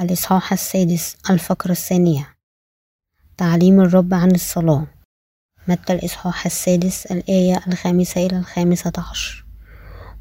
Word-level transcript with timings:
الإصحاح 0.00 0.52
السادس 0.52 1.16
الفقرة 1.30 1.70
الثانية. 1.70 2.28
تعليم 3.36 3.80
الرب 3.80 4.14
عن 4.14 4.30
الصلاة. 4.30 4.86
متى 5.68 5.92
الإصحاح 5.92 6.46
السادس 6.46 7.06
الآية 7.06 7.60
الخامسة 7.68 8.26
إلى 8.26 8.38
الخامسة 8.38 8.92
عشر. 9.10 9.44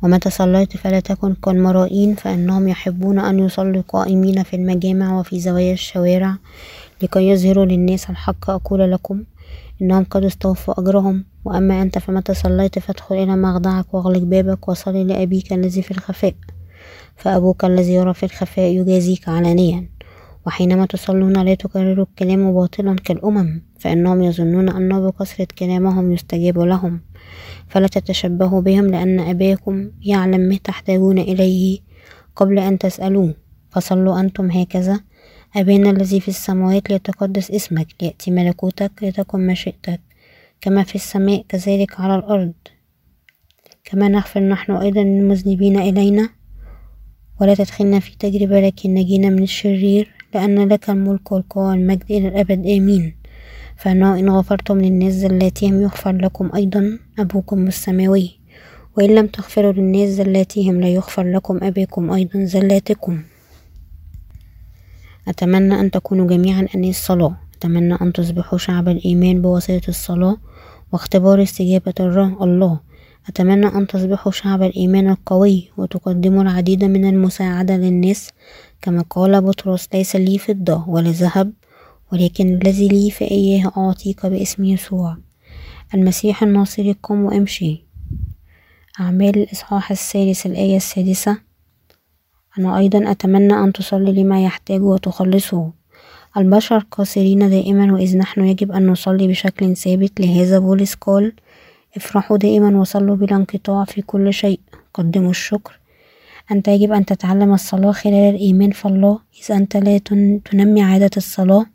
ومتى 0.04 0.30
صليت 0.30 0.78
فلا 0.78 1.00
تكن 1.00 1.34
كالمرائين 1.34 2.16
فإنهم 2.16 2.68
يحبون 2.68 3.20
أن 3.20 3.40
يصلوا 3.40 3.84
قائمين 3.88 4.44
في 4.44 4.56
المجامع 4.56 5.20
وفي 5.20 5.40
زوايا 5.40 5.74
الشوارع 5.74 6.36
لكي 7.02 7.30
يظهروا 7.30 7.66
للناس 7.66 8.10
الحق. 8.10 8.50
أقول 8.50 8.92
لكم 8.92 9.24
إنهم 9.82 10.04
قد 10.04 10.24
استوفوا 10.24 10.80
أجرهم. 10.80 11.26
وأما 11.46 11.82
أنت 11.82 11.98
فمتى 11.98 12.34
صليت 12.34 12.80
فادخل 12.80 13.16
إلى 13.16 13.36
مخدعك 13.36 13.94
واغلق 13.94 14.24
بابك 14.24 14.68
وصل 14.68 15.08
لأبيك 15.08 15.54
الذي 15.54 15.82
في 15.82 15.92
الخفاء. 15.92 16.34
فأبوك 17.18 17.66
الذي 17.66 17.94
يرى 17.94 18.14
في 18.14 18.24
الخفاء 18.24 18.72
يجازيك 18.72 19.30
علانيا 19.30 19.90
وحينما 20.48 20.86
تصلون 20.86 21.46
لا 21.46 21.54
تكرروا 21.56 22.06
الكلام 22.06 22.54
باطلا 22.54 22.96
كالأمم 22.96 23.62
فإنهم 23.80 24.24
يظنون 24.24 24.70
أنه 24.70 25.00
بكثرة 25.00 25.48
كلامهم 25.60 26.12
يستجاب 26.12 26.60
لهم. 26.60 27.02
فلا 27.68 27.88
تتشبهوا 27.88 28.62
بهم 28.62 28.88
لأن 28.88 29.20
أباكم 29.20 29.92
يعلم 30.02 30.42
ما 30.42 30.58
تحتاجون 30.64 31.20
إليه 31.20 31.80
قبل 32.36 32.60
أن 32.60 32.78
تسألوه. 32.78 33.34
فصلوا 33.70 34.20
أنتم 34.20 34.52
هكذا. 34.52 35.00
أبانا 35.56 35.90
الذي 35.90 36.20
في 36.20 36.28
السماوات 36.28 36.90
ليتقدس 36.90 37.52
اسمك 37.52 37.88
ليأتي 38.02 38.32
ملكوتك 38.32 38.92
لتكن 39.02 39.48
مشيئتك. 39.48 40.02
كما 40.62 40.84
في 40.84 40.96
السماء 40.96 41.46
كذلك 41.50 42.00
على 42.00 42.16
الأرض. 42.16 42.54
كما 43.84 44.08
نغفر 44.08 44.40
نحن 44.40 44.72
أيضا 44.72 45.04
للمذنبين 45.04 45.80
إلينا. 45.80 46.30
ولا 47.42 47.54
تدخلنا 47.54 48.00
في 48.00 48.18
تجربة 48.18 48.60
لكن 48.60 48.94
نجينا 48.94 49.30
من 49.30 49.44
الشرير 49.44 50.12
لأن 50.34 50.68
لك 50.68 50.90
الملك 50.90 51.32
والقوة 51.32 51.68
والمجد 51.68 52.04
إلى 52.10 52.28
الأبد. 52.28 52.66
آمين. 52.68 53.16
فإنه 53.78 54.20
إن 54.20 54.30
غفرتم 54.30 54.82
للناس 54.82 55.14
زلاتهم 55.14 55.82
يغفر 55.82 56.12
لكم 56.12 56.52
أيضا 56.56 57.00
أبوكم 57.20 57.68
السماوي. 57.68 58.40
وإن 58.98 59.16
لم 59.16 59.28
تغفروا 59.28 59.74
للناس 59.74 60.10
زلاتهم 60.10 60.82
لا 60.82 60.88
يغفر 60.88 61.24
لكم 61.32 61.60
أبيكم 61.64 62.12
أيضا 62.12 62.44
زلاتكم. 62.44 63.22
أتمنى 65.28 65.80
أن 65.80 65.92
تكونوا 65.92 66.28
جميعا 66.28 66.68
أنيس 66.76 67.00
الصلاة. 67.00 67.38
أتمنى 67.58 67.94
أن 68.02 68.14
تصبحوا 68.14 68.58
شعب 68.58 68.88
الإيمان 68.90 69.42
بواسطة 69.42 69.90
الصلاة 69.90 70.38
واختبار 70.92 71.44
استجابة 71.44 71.94
الله. 72.42 72.87
أتمنى 73.30 73.68
أن 73.68 73.88
تصبحوا 73.88 74.32
شعب 74.32 74.64
الإيمان 74.64 75.10
القوي 75.10 75.70
وتقدموا 75.78 76.44
العديد 76.44 76.84
من 76.84 77.06
المساعدة 77.06 77.78
للناس. 77.78 78.30
كما 78.82 79.02
قال 79.10 79.42
بطرس 79.42 79.90
ليس 79.94 80.16
لي 80.16 80.38
فضة 80.38 80.90
ولا 80.90 81.12
ذهب 81.12 81.54
ولكن 82.12 82.60
الذي 82.62 82.88
لي 82.88 83.12
فإياه 83.12 83.72
أعطيك 83.78 84.26
باسم 84.26 84.66
يسوع. 84.66 85.18
المسيح 85.94 86.44
الناصري 86.44 86.96
قم 87.04 87.26
وامشي. 87.26 87.86
أعمال 89.00 89.38
الإصحاح 89.38 89.92
الثالث 89.92 90.46
الآية 90.46 90.78
السادسة. 90.78 91.38
أنا 92.60 92.78
أيضا 92.78 93.12
أتمنى 93.12 93.54
أن 93.54 93.74
تصلي 93.74 94.24
لما 94.24 94.44
يحتاج 94.44 94.82
وتخلصه. 94.82 95.72
البشر 96.38 96.86
قاصرين 96.92 97.50
دائما 97.50 97.94
وإذ 97.94 98.18
نحن 98.18 98.44
يجب 98.44 98.72
أن 98.72 98.88
نصلي 98.88 99.28
بشكل 99.28 99.76
ثابت. 99.76 100.20
لهذا 100.20 100.60
بولس 100.60 100.94
قال 100.94 101.34
افرحوا 101.96 102.38
دائما 102.38 102.80
وصلوا 102.80 103.16
بلا 103.16 103.36
انقطاع 103.36 103.86
في 103.86 104.02
كل 104.02 104.34
شيء. 104.34 104.60
قدموا 104.94 105.30
الشكر. 105.30 105.80
أنت 106.52 106.68
يجب 106.68 106.92
أن 106.92 107.06
تتعلم 107.06 107.54
الصلاة 107.54 107.92
خلال 107.92 108.36
الإيمان 108.36 108.72
في 108.72 108.86
الله. 108.86 109.20
إذا 109.44 109.56
أنت 109.58 109.78
لا 109.78 109.98
تنمي 110.46 110.84
عادة 110.84 111.10
الصلاة 111.18 111.66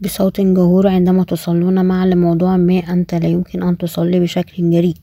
بصوت 0.00 0.40
جهور 0.40 0.88
عندما 0.88 1.24
تصلون 1.24 1.84
معا 1.84 2.06
لموضوع 2.06 2.56
ما 2.56 2.78
أنت 2.78 3.14
لا 3.14 3.28
يمكن 3.28 3.62
أن 3.62 3.78
تصلي 3.78 4.20
بشكل 4.20 4.70
جريء 4.70 4.94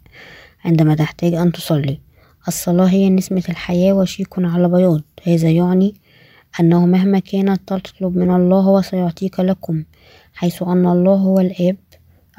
عندما 0.65 0.95
تحتاج 0.95 1.33
أن 1.33 1.51
تصلي. 1.51 1.99
الصلاة 2.47 2.85
هي 2.85 3.09
نسمة 3.09 3.43
الحياة 3.49 3.93
وشيك 3.93 4.39
على 4.39 4.69
بياض. 4.69 5.01
هذا 5.27 5.49
يعني 5.49 5.95
أنه 6.59 6.85
مهما 6.85 7.19
كانت 7.19 7.61
تطلب 7.67 8.17
من 8.17 8.35
الله 8.35 8.59
هو 8.59 8.81
سيعطيك 8.81 9.39
لكم 9.39 9.83
حيث 10.33 10.63
أن 10.63 10.85
الله 10.85 11.13
هو 11.15 11.39
الآب 11.39 11.75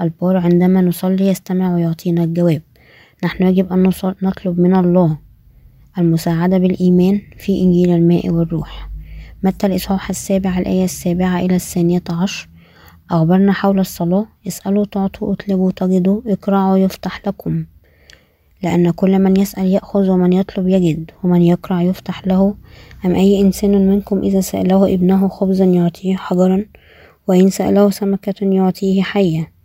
البار 0.01 0.37
عندما 0.37 0.81
نصلي 0.81 1.29
يستمع 1.29 1.75
ويعطينا 1.75 2.25
الجواب. 2.25 2.62
نحن 3.25 3.47
يجب 3.47 3.73
أن 3.73 3.93
نطلب 4.23 4.61
من 4.61 4.77
الله 4.77 5.19
المساعدة 5.99 6.59
بالإيمان 6.59 7.21
في 7.39 7.61
إنجيل 7.61 7.91
الماء 7.91 8.31
والروح. 8.31 8.91
متى 9.43 9.67
الإصحاح 9.67 10.11
السابع؟ 10.11 10.59
الآية 10.59 10.84
السابعة 10.84 11.41
إلى 11.41 11.57
الثانية 11.57 12.03
عشر. 12.11 12.49
أخبرنا 13.11 13.53
حول 13.53 13.79
الصلاة. 13.79 14.27
اسألوا 14.47 14.84
تعطوا 14.84 15.33
اطلبوا 15.33 15.71
تجدوا 15.71 16.21
اقرعوا 16.27 16.77
يفتح 16.77 17.28
لكم. 17.28 17.65
لأن 18.63 18.91
كل 18.91 19.19
من 19.19 19.41
يسأل 19.41 19.67
يأخذ 19.67 20.11
ومن 20.11 20.33
يطلب 20.33 20.69
يجد 20.69 21.11
ومن 21.25 21.43
يقرع 21.43 21.83
يفتح 21.83 22.27
له. 22.27 22.55
أم 23.05 23.15
أي 23.15 23.41
إنسان 23.41 23.89
منكم 23.89 24.19
إذا 24.23 24.41
سأله 24.41 24.95
ابنه 24.95 25.28
خبزا 25.28 25.65
يعطيه 25.65 26.17
حجرا 26.17 26.65
وإن 27.28 27.51
سأله 27.51 27.91
سمكة 27.91 28.34
يعطيه 28.43 29.03
حية 29.03 29.56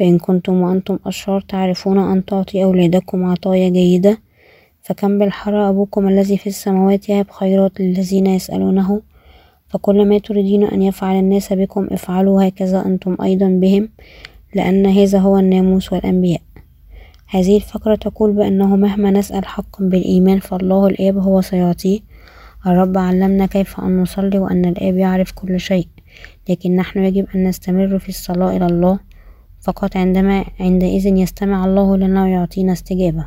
فإن 0.00 0.18
كنتم 0.18 0.60
وأنتم 0.60 0.98
أشرار 1.06 1.40
تعرفون 1.40 1.98
أن 1.98 2.24
تعطي 2.24 2.64
أولادكم 2.64 3.24
عطايا 3.24 3.68
جيدة 3.68 4.18
فكم 4.82 5.18
بالحرى 5.18 5.68
أبوكم 5.68 6.08
الذي 6.08 6.36
في 6.38 6.46
السماوات 6.46 7.08
يهب 7.08 7.30
خيرات 7.30 7.80
للذين 7.80 8.26
يسألونه 8.26 9.02
فكل 9.68 10.08
ما 10.08 10.18
تريدين 10.18 10.64
أن 10.64 10.82
يفعل 10.82 11.16
الناس 11.16 11.52
بكم 11.52 11.86
افعلوا 11.90 12.48
هكذا 12.48 12.86
أنتم 12.86 13.16
أيضا 13.22 13.48
بهم 13.48 13.88
لأن 14.54 14.86
هذا 14.86 15.18
هو 15.18 15.38
الناموس 15.38 15.92
والأنبياء. 15.92 16.40
هذه 17.28 17.56
الفقرة 17.56 17.94
تقول 17.94 18.32
بأنه 18.32 18.76
مهما 18.76 19.10
نسأل 19.10 19.46
حقا 19.46 19.84
بالإيمان 19.84 20.38
فالله 20.38 20.86
الآب 20.86 21.18
هو 21.18 21.40
سيعطيه. 21.40 22.00
الرب 22.66 22.98
علمنا 22.98 23.46
كيف 23.46 23.80
أن 23.80 24.02
نصلي 24.02 24.38
وأن 24.38 24.64
الآب 24.64 24.96
يعرف 24.96 25.32
كل 25.32 25.60
شيء 25.60 25.86
لكن 26.48 26.76
نحن 26.76 27.04
يجب 27.04 27.26
أن 27.34 27.44
نستمر 27.48 27.98
في 27.98 28.08
الصلاة 28.08 28.56
إلى 28.56 28.66
الله. 28.66 29.09
فقط 29.60 29.96
عندما 29.96 30.44
عندئذ 30.60 31.06
يستمع 31.06 31.64
الله 31.64 31.96
لنا 31.96 32.24
ويعطينا 32.24 32.72
استجابة. 32.72 33.26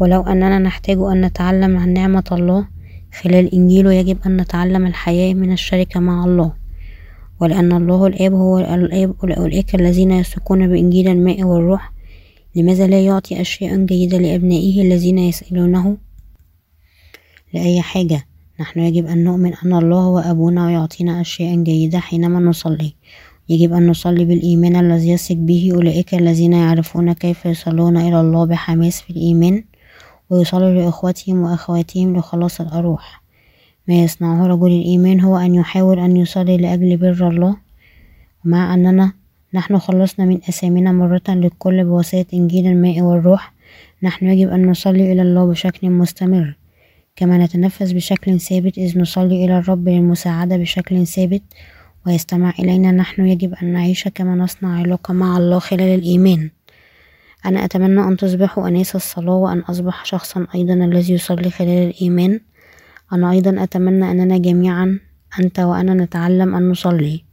ولو 0.00 0.22
أننا 0.22 0.58
نحتاج 0.58 0.98
أن 0.98 1.20
نتعلم 1.20 1.76
عن 1.76 1.92
نعمة 1.92 2.24
الله 2.32 2.68
خلال 3.22 3.54
إنجيله 3.54 3.92
يجب 3.92 4.18
أن 4.26 4.36
نتعلم 4.36 4.86
الحياة 4.86 5.34
من 5.34 5.52
الشركة 5.52 6.00
مع 6.00 6.24
الله. 6.24 6.52
ولأن 7.40 7.72
الله 7.72 8.06
الآب 8.06 8.32
هو 8.32 8.58
الآب 8.58 9.14
أولئك 9.22 9.74
الذين 9.74 10.10
يثقون 10.10 10.68
بإنجيل 10.68 11.08
الماء 11.08 11.44
والروح. 11.44 11.92
لماذا 12.54 12.86
لا 12.86 13.00
يعطي 13.00 13.40
أشياء 13.40 13.76
جيدة 13.84 14.18
لأبنائه 14.18 14.82
الذين 14.82 15.18
يسألونه؟ 15.18 15.96
لأي 17.54 17.82
حاجة. 17.82 18.24
نحن 18.60 18.80
يجب 18.80 19.06
أن 19.06 19.24
نؤمن 19.24 19.52
أن 19.64 19.72
الله 19.72 20.00
هو 20.00 20.18
أبونا 20.18 20.66
ويعطينا 20.66 21.20
أشياء 21.20 21.62
جيدة 21.62 21.98
حينما 21.98 22.40
نصلي. 22.40 22.94
يجب 23.48 23.72
أن 23.72 23.86
نصلي 23.86 24.24
بالإيمان 24.24 24.76
الذي 24.76 25.08
يثق 25.08 25.34
به. 25.34 25.70
أولئك 25.74 26.14
الذين 26.14 26.52
يعرفون 26.52 27.12
كيف 27.12 27.46
يصلون 27.46 27.96
إلى 27.96 28.20
الله 28.20 28.44
بحماس 28.46 29.00
في 29.00 29.10
الإيمان 29.10 29.64
ويصلوا 30.30 30.70
لإخوتهم 30.70 31.42
وأخواتهم 31.42 32.16
لخلاص 32.16 32.60
الأروح. 32.60 33.22
ما 33.88 33.94
يصنعه 33.94 34.46
رجل 34.46 34.66
الإيمان 34.66 35.20
هو 35.20 35.36
أن 35.36 35.54
يحاول 35.54 35.98
أن 35.98 36.16
يصلي 36.16 36.56
لأجل 36.56 36.96
بر 36.96 37.28
الله. 37.28 37.56
ومع 38.44 38.74
أننا 38.74 39.12
نحن 39.54 39.78
خلصنا 39.78 40.26
من 40.26 40.36
أثامنا 40.48 40.92
مرة 40.92 41.22
للكل 41.28 41.84
بواسطة 41.84 42.26
إنجيل 42.34 42.66
الماء 42.66 43.00
والروح 43.00 43.52
نحن 44.02 44.26
يجب 44.26 44.48
أن 44.48 44.66
نصلي 44.66 45.12
إلى 45.12 45.22
الله 45.22 45.46
بشكل 45.46 45.90
مستمر. 45.90 46.56
كما 47.16 47.38
نتنفس 47.38 47.92
بشكل 47.92 48.40
ثابت 48.40 48.78
إذ 48.78 48.98
نصلي 49.00 49.44
إلى 49.44 49.58
الرب 49.58 49.88
للمساعدة 49.88 50.56
بشكل 50.56 51.06
ثابت 51.06 51.42
ويستمع 52.08 52.52
إلينا. 52.58 52.92
نحن 52.92 53.26
يجب 53.26 53.54
أن 53.62 53.72
نعيش 53.72 54.08
كما 54.08 54.34
نصنع 54.34 54.78
علاقة 54.78 55.14
مع 55.14 55.38
الله 55.38 55.58
خلال 55.58 55.98
الإيمان. 55.98 56.50
أنا 57.46 57.64
أتمنى 57.64 58.00
أن 58.00 58.16
تصبحوا 58.16 58.68
أناس 58.68 58.96
الصلاة 58.96 59.34
وأن 59.34 59.58
أصبح 59.58 60.04
شخصا 60.04 60.46
أيضا 60.54 60.74
الذي 60.74 61.14
يصلي 61.14 61.50
خلال 61.50 61.88
الإيمان. 61.90 62.40
أنا 63.12 63.30
أيضا 63.30 63.62
أتمنى 63.62 64.10
أننا 64.10 64.38
جميعا 64.38 64.98
أنت 65.40 65.60
وأنا 65.60 65.94
نتعلم 65.94 66.54
أن 66.54 66.70
نصلي. 66.70 67.24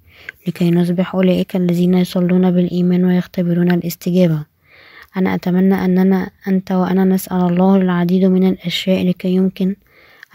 لكي 0.47 0.71
نصبح 0.71 1.15
أولئك 1.15 1.55
الذين 1.55 1.93
يصلون 1.93 2.51
بالإيمان 2.51 3.05
ويختبرون 3.05 3.71
الاستجابة. 3.71 4.45
أنا 5.17 5.35
أتمنى 5.35 5.75
أننا 5.85 6.29
أنت 6.47 6.71
وأنا 6.71 7.05
نسأل 7.05 7.37
الله 7.37 7.75
العديد 7.75 8.25
من 8.25 8.47
الأشياء 8.47 9.07
لكي 9.07 9.29
يمكن 9.35 9.75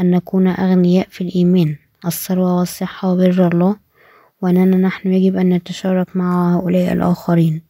أن 0.01 0.11
نكون 0.11 0.47
أغنياء 0.47 1.07
في 1.11 1.21
الإيمان. 1.21 1.77
الثروة 2.07 2.59
والصحة 2.59 3.13
وبر 3.13 3.49
الله. 3.53 3.90
وأننا 4.43 4.77
نحن 4.77 5.13
يجب 5.13 5.37
أن 5.37 5.49
نتشارك 5.49 6.17
مع 6.17 6.57
هؤلاء 6.57 6.93
الآخرين. 6.93 7.63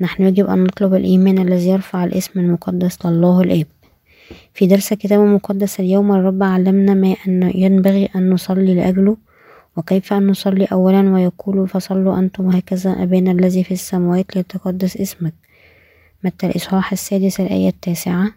نحن 0.00 0.22
يجب 0.22 0.46
أن 0.46 0.64
نطلب 0.64 0.94
الإيمان 0.94 1.38
الذي 1.38 1.68
يرفع 1.68 2.04
الاسم 2.04 2.40
المقدس 2.40 3.06
لله 3.06 3.40
الآب. 3.40 3.66
في 4.54 4.66
درس 4.66 4.92
الكتاب 4.92 5.20
المقدس 5.20 5.80
اليوم 5.80 6.12
الرب 6.12 6.42
علمنا 6.42 6.94
ما 6.94 7.16
أن 7.28 7.52
ينبغي 7.54 8.08
أن 8.16 8.30
نصلي 8.30 8.74
لأجله 8.74 9.16
وكيف 9.76 10.12
أن 10.12 10.26
نصلي 10.26 10.64
أولا 10.64 11.14
ويقول 11.14 11.68
فصلوا 11.68 12.18
أنتم 12.18 12.48
هكذا 12.48 12.90
أبانا 13.02 13.30
الذي 13.30 13.64
في 13.64 13.74
السماوات 13.74 14.36
ليتقدس 14.36 14.96
اسمك. 14.96 15.34
متى 16.24 16.46
الإصحاح 16.46 16.92
السادس 16.92 17.40
الآية 17.40 17.68
التاسعة؟ 17.68 18.32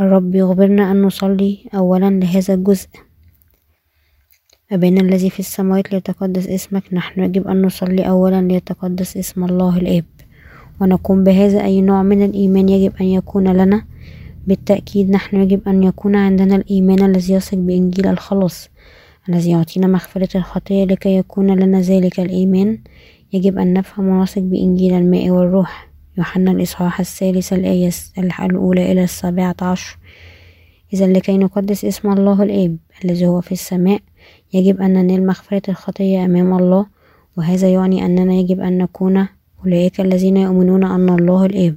الرب 0.00 0.34
يخبرنا 0.34 0.90
أن 0.90 1.02
نصلي 1.02 1.58
أولا 1.74 2.10
لهذا 2.10 2.54
الجزء. 2.54 2.88
أبانا 4.72 5.00
الذي 5.00 5.30
في 5.30 5.40
السماوات 5.40 5.92
ليتقدس 5.92 6.46
اسمك. 6.46 6.82
نحن 6.92 7.20
يجب 7.20 7.48
أن 7.48 7.62
نصلي 7.62 8.08
أولا 8.08 8.42
ليتقدس 8.42 9.16
اسم 9.16 9.44
الله 9.44 9.76
الآب. 9.78 10.04
ونقوم 10.80 11.24
بهذا 11.24 11.64
أي 11.64 11.80
نوع 11.80 12.02
من 12.02 12.24
الإيمان 12.24 12.68
يجب 12.68 12.92
أن 13.00 13.06
يكون 13.06 13.48
لنا. 13.48 13.84
بالتأكيد 14.46 15.10
نحن 15.10 15.36
يجب 15.36 15.68
أن 15.68 15.82
يكون 15.82 16.16
عندنا 16.16 16.56
الإيمان 16.56 17.04
الذي 17.04 17.32
يثق 17.32 17.58
بإنجيل 17.58 18.06
الخلاص 18.06 18.68
الذي 19.28 19.50
يعطينا 19.50 19.86
مغفرة 19.86 20.36
الخطية 20.36 20.84
لكي 20.84 21.16
يكون 21.16 21.60
لنا 21.60 21.80
ذلك 21.80 22.20
الإيمان. 22.20 22.78
يجب 23.32 23.58
أن 23.58 23.72
نفهم 23.72 24.08
ونثق 24.08 24.42
بإنجيل 24.42 24.94
الماء 24.94 25.30
والروح. 25.30 25.88
يوحنا 26.18 26.50
الإصحاح 26.50 27.00
الثالث 27.00 27.52
الآية 27.52 27.90
الأولى 28.18 28.92
إلى 28.92 29.04
السابعة 29.04 29.56
عشر. 29.62 29.98
إذا 30.94 31.06
لكي 31.06 31.38
نقدس 31.38 31.84
اسم 31.84 32.12
الله 32.12 32.42
الآب 32.42 32.76
الذي 33.04 33.26
هو 33.26 33.40
في 33.40 33.52
السماء 33.52 34.00
يجب 34.52 34.80
أن 34.80 34.92
ننال 34.92 35.26
مغفرة 35.26 35.62
الخطية 35.68 36.24
أمام 36.24 36.58
الله 36.58 36.86
وهذا 37.36 37.68
يعني 37.68 38.06
أننا 38.06 38.34
يجب 38.34 38.60
أن 38.60 38.78
نكون 38.78 39.28
أولئك 39.64 40.00
الذين 40.00 40.36
يؤمنون 40.36 40.84
أن 40.84 41.08
الله 41.08 41.46
الآب 41.46 41.76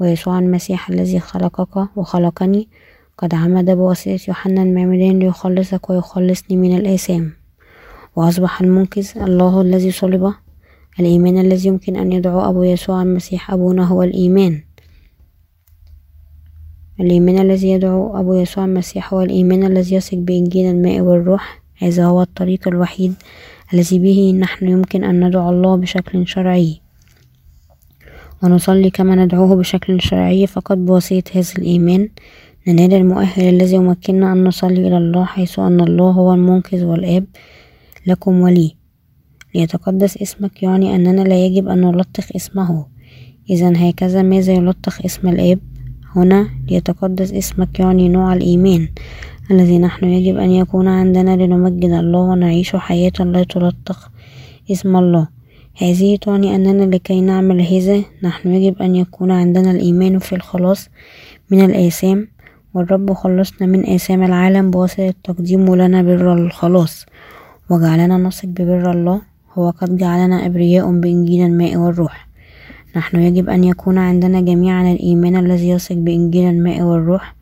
ويسوع 0.00 0.38
المسيح 0.38 0.90
الذي 0.90 1.20
خلقك 1.20 1.88
وخلقني 1.96 2.68
قد 3.18 3.34
عمد 3.34 3.70
بواسطة 3.70 4.18
يوحنا 4.28 4.62
المعمدان 4.62 5.18
ليخلصك 5.18 5.90
ويخلصني 5.90 6.56
من 6.56 6.76
الآثام. 6.76 7.32
وأصبح 8.16 8.60
المنقذ 8.60 9.08
الله 9.16 9.60
الذي 9.60 9.90
صلب 9.90 10.34
الإيمان 11.00 11.38
الذي 11.38 11.68
يمكن 11.68 11.96
أن 11.96 12.12
يدعو 12.12 12.50
أبو 12.50 12.62
يسوع 12.62 13.02
المسيح 13.02 13.50
أبونا 13.50 13.84
هو 13.84 14.02
الإيمان. 14.02 14.62
الإيمان 17.00 17.38
الذي 17.38 17.68
يدعو 17.70 18.20
أبو 18.20 18.34
يسوع 18.34 18.64
المسيح 18.64 19.14
هو 19.14 19.22
الإيمان 19.22 19.64
الذي 19.64 19.94
يثق 19.94 20.18
بإنجيل 20.18 20.70
الماء 20.70 21.00
والروح 21.00 21.57
هذا 21.78 22.04
هو 22.06 22.22
الطريق 22.22 22.68
الوحيد 22.68 23.14
الذي 23.74 23.98
به 23.98 24.32
نحن 24.38 24.68
يمكن 24.68 25.04
أن 25.04 25.24
ندعو 25.24 25.50
الله 25.50 25.76
بشكل 25.76 26.26
شرعي. 26.26 26.80
ونصلي 28.42 28.90
كما 28.90 29.14
ندعوه 29.14 29.56
بشكل 29.56 30.00
شرعي. 30.00 30.46
فقط 30.46 30.76
بواسطة 30.76 31.22
هذا 31.34 31.52
الإيمان. 31.58 32.08
ننال 32.68 32.94
المؤهل 32.94 33.54
الذي 33.54 33.74
يمكننا 33.74 34.32
أن 34.32 34.44
نصلي 34.44 34.88
إلى 34.88 34.96
الله 34.96 35.24
حيث 35.24 35.58
أن 35.58 35.80
الله 35.80 36.10
هو 36.10 36.34
المنقذ 36.34 36.84
والآب 36.84 37.24
لكم 38.06 38.40
ولي. 38.40 38.74
ليتقدس 39.54 40.16
اسمك 40.16 40.62
يعني 40.62 40.94
أننا 40.94 41.22
لا 41.22 41.46
يجب 41.46 41.68
أن 41.68 41.80
نلطخ 41.80 42.28
اسمه. 42.36 42.86
إذا 43.50 43.72
هكذا 43.76 44.22
ماذا 44.22 44.52
يلطخ 44.52 45.04
اسم 45.04 45.28
الآب؟ 45.28 45.58
هنا 46.16 46.48
ليتقدس 46.70 47.32
اسمك 47.32 47.80
يعني 47.80 48.08
نوع 48.08 48.34
الإيمان. 48.34 48.88
الذي 49.50 49.78
نحن 49.78 50.04
يجب 50.04 50.36
أن 50.36 50.50
يكون 50.50 50.88
عندنا 50.88 51.36
لنمجد 51.36 51.90
الله 51.90 52.18
ونعيش 52.18 52.76
حياة 52.76 53.12
لا 53.20 53.42
تلطخ. 53.44 54.08
اسم 54.70 54.96
الله. 54.96 55.28
هذه 55.82 56.16
تعني 56.16 56.54
أننا 56.54 56.84
لكي 56.84 57.20
نعمل 57.20 57.60
هذا 57.60 58.02
نحن 58.22 58.54
يجب 58.54 58.82
أن 58.82 58.96
يكون 58.96 59.30
عندنا 59.30 59.70
الإيمان 59.70 60.18
في 60.18 60.34
الخلاص 60.34 60.88
من 61.50 61.64
الآثام. 61.64 62.28
والرب 62.74 63.12
خلصنا 63.12 63.66
من 63.66 63.86
آثام 63.86 64.22
العالم 64.22 64.70
بواسطة 64.70 65.14
تقديمه 65.24 65.76
لنا 65.76 66.02
بر 66.02 66.32
الخلاص. 66.32 67.06
وجعلنا 67.70 68.16
نثق 68.16 68.48
ببر 68.48 68.90
الله. 68.90 69.20
هو 69.54 69.70
قد 69.70 69.96
جعلنا 69.96 70.46
أبرياء 70.46 71.00
بإنجيل 71.00 71.46
الماء 71.46 71.76
والروح. 71.76 72.28
نحن 72.96 73.20
يجب 73.20 73.48
أن 73.50 73.64
يكون 73.64 73.98
عندنا 73.98 74.40
جميعا 74.40 74.92
الإيمان 74.92 75.36
الذي 75.36 75.68
يثق 75.68 75.94
بإنجيل 75.94 76.48
الماء 76.48 76.82
والروح. 76.82 77.37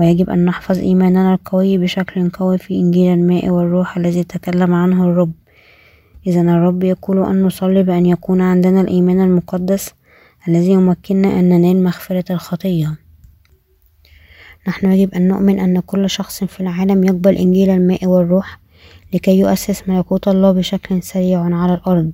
ويجب 0.00 0.30
أن 0.30 0.44
نحفظ 0.44 0.78
إيماننا 0.78 1.34
القوي 1.34 1.78
بشكل 1.78 2.30
قوي 2.30 2.58
في 2.58 2.74
إنجيل 2.74 3.12
الماء 3.12 3.48
والروح 3.48 3.96
الذي 3.96 4.24
تكلم 4.24 4.74
عنه 4.74 5.04
الرب. 5.04 5.32
إذا 6.26 6.40
الرب 6.40 6.84
يقول 6.84 7.24
أن 7.24 7.42
نصلي 7.42 7.82
بأن 7.82 8.06
يكون 8.06 8.40
عندنا 8.40 8.80
الإيمان 8.80 9.20
المقدس 9.20 9.90
الذي 10.48 10.70
يمكننا 10.70 11.40
أن 11.40 11.48
ننال 11.48 11.84
مغفرة 11.84 12.24
الخطية. 12.30 12.96
نحن 14.68 14.92
يجب 14.92 15.14
أن 15.14 15.28
نؤمن 15.28 15.60
أن 15.60 15.80
كل 15.80 16.10
شخص 16.10 16.44
في 16.44 16.60
العالم 16.60 17.04
يقبل 17.04 17.36
إنجيل 17.36 17.70
الماء 17.70 18.06
والروح 18.06 18.60
لكي 19.14 19.38
يؤسس 19.38 19.88
ملكوت 19.88 20.28
الله 20.28 20.52
بشكل 20.52 21.02
سريع 21.02 21.40
على 21.40 21.74
الأرض. 21.74 22.12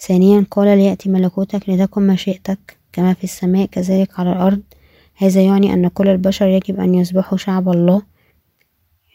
ثانيا 0.00 0.46
قال 0.50 0.78
ليأتي 0.78 1.08
ملكوتك 1.08 1.68
لتكن 1.68 2.06
مشيئتك 2.06 2.78
كما 2.92 3.14
في 3.14 3.24
السماء 3.24 3.66
كذلك 3.66 4.20
على 4.20 4.32
الأرض. 4.32 4.60
هذا 5.22 5.40
يعني 5.40 5.74
أن 5.74 5.88
كل 5.88 6.08
البشر 6.08 6.48
يجب 6.48 6.80
أن 6.80 6.94
يصبحوا 6.94 7.38
شعب 7.38 7.68
الله. 7.68 8.02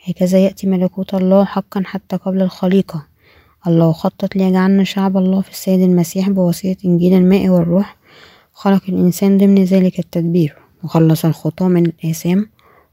هكذا 0.07 0.39
يأتي 0.39 0.67
ملكوت 0.67 1.13
الله 1.13 1.45
حقا 1.45 1.83
حتى 1.85 2.15
قبل 2.15 2.41
الخليقة. 2.41 3.07
الله 3.67 3.91
خطط 3.91 4.35
ليجعلنا 4.35 4.83
شعب 4.83 5.17
الله 5.17 5.41
في 5.41 5.51
السيد 5.51 5.81
المسيح 5.81 6.29
بواسطة 6.29 6.75
إنجيل 6.85 7.13
الماء 7.13 7.49
والروح. 7.49 7.97
خلق 8.53 8.81
الإنسان 8.89 9.37
ضمن 9.37 9.63
ذلك 9.63 9.99
التدبير. 9.99 10.55
وخلص 10.83 11.25
الخطاة 11.25 11.67
من 11.67 11.85
الآثام 11.85 12.49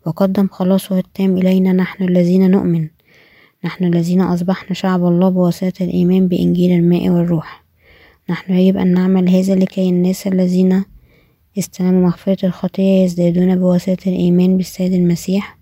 وقدم 0.06 0.48
خلاصه 0.48 0.98
التام 0.98 1.36
إلينا. 1.38 1.72
نحن 1.72 2.04
الذين 2.04 2.50
نؤمن. 2.50 2.88
نحن 3.64 3.84
الذين 3.84 4.20
أصبحنا 4.20 4.74
شعب 4.74 5.06
الله 5.06 5.28
بواسطة 5.28 5.84
الإيمان 5.84 6.28
بإنجيل 6.28 6.78
الماء 6.78 7.08
والروح. 7.08 7.64
نحن 8.30 8.52
يجب 8.52 8.76
أن 8.76 8.94
نعمل 8.94 9.28
هذا 9.28 9.54
لكي 9.54 9.88
الناس 9.88 10.26
الذين 10.26 10.84
استلموا 11.58 12.02
مغفرة 12.02 12.46
الخطية 12.46 13.04
يزدادون 13.04 13.56
بواسطة 13.56 14.08
الإيمان 14.08 14.56
بالسيد 14.56 14.92
المسيح 14.92 15.58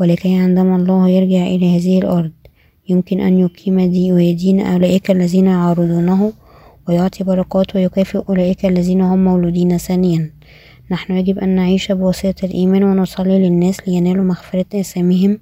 ولكي 0.00 0.34
عندما 0.34 0.76
الله 0.76 1.08
يرجع 1.08 1.46
إلى 1.46 1.76
هذه 1.76 1.98
الأرض 1.98 2.30
يمكن 2.88 3.20
أن 3.20 3.38
يقيم 3.38 3.80
دي 3.80 4.12
ويدين 4.12 4.60
أولئك 4.60 5.10
الذين 5.10 5.46
يعارضونه 5.46 6.32
ويعطي 6.88 7.24
بركات 7.24 7.76
ويكافئ 7.76 8.22
أولئك 8.28 8.66
الذين 8.66 9.00
هم 9.00 9.24
مولودين 9.24 9.78
ثانيا. 9.78 10.30
نحن 10.90 11.12
يجب 11.12 11.38
أن 11.38 11.48
نعيش 11.48 11.92
بواسطة 11.92 12.44
الإيمان 12.44 12.84
ونصلي 12.84 13.38
للناس 13.38 13.88
لينالوا 13.88 14.24
مغفرة 14.24 14.66
آثامهم 14.74 15.38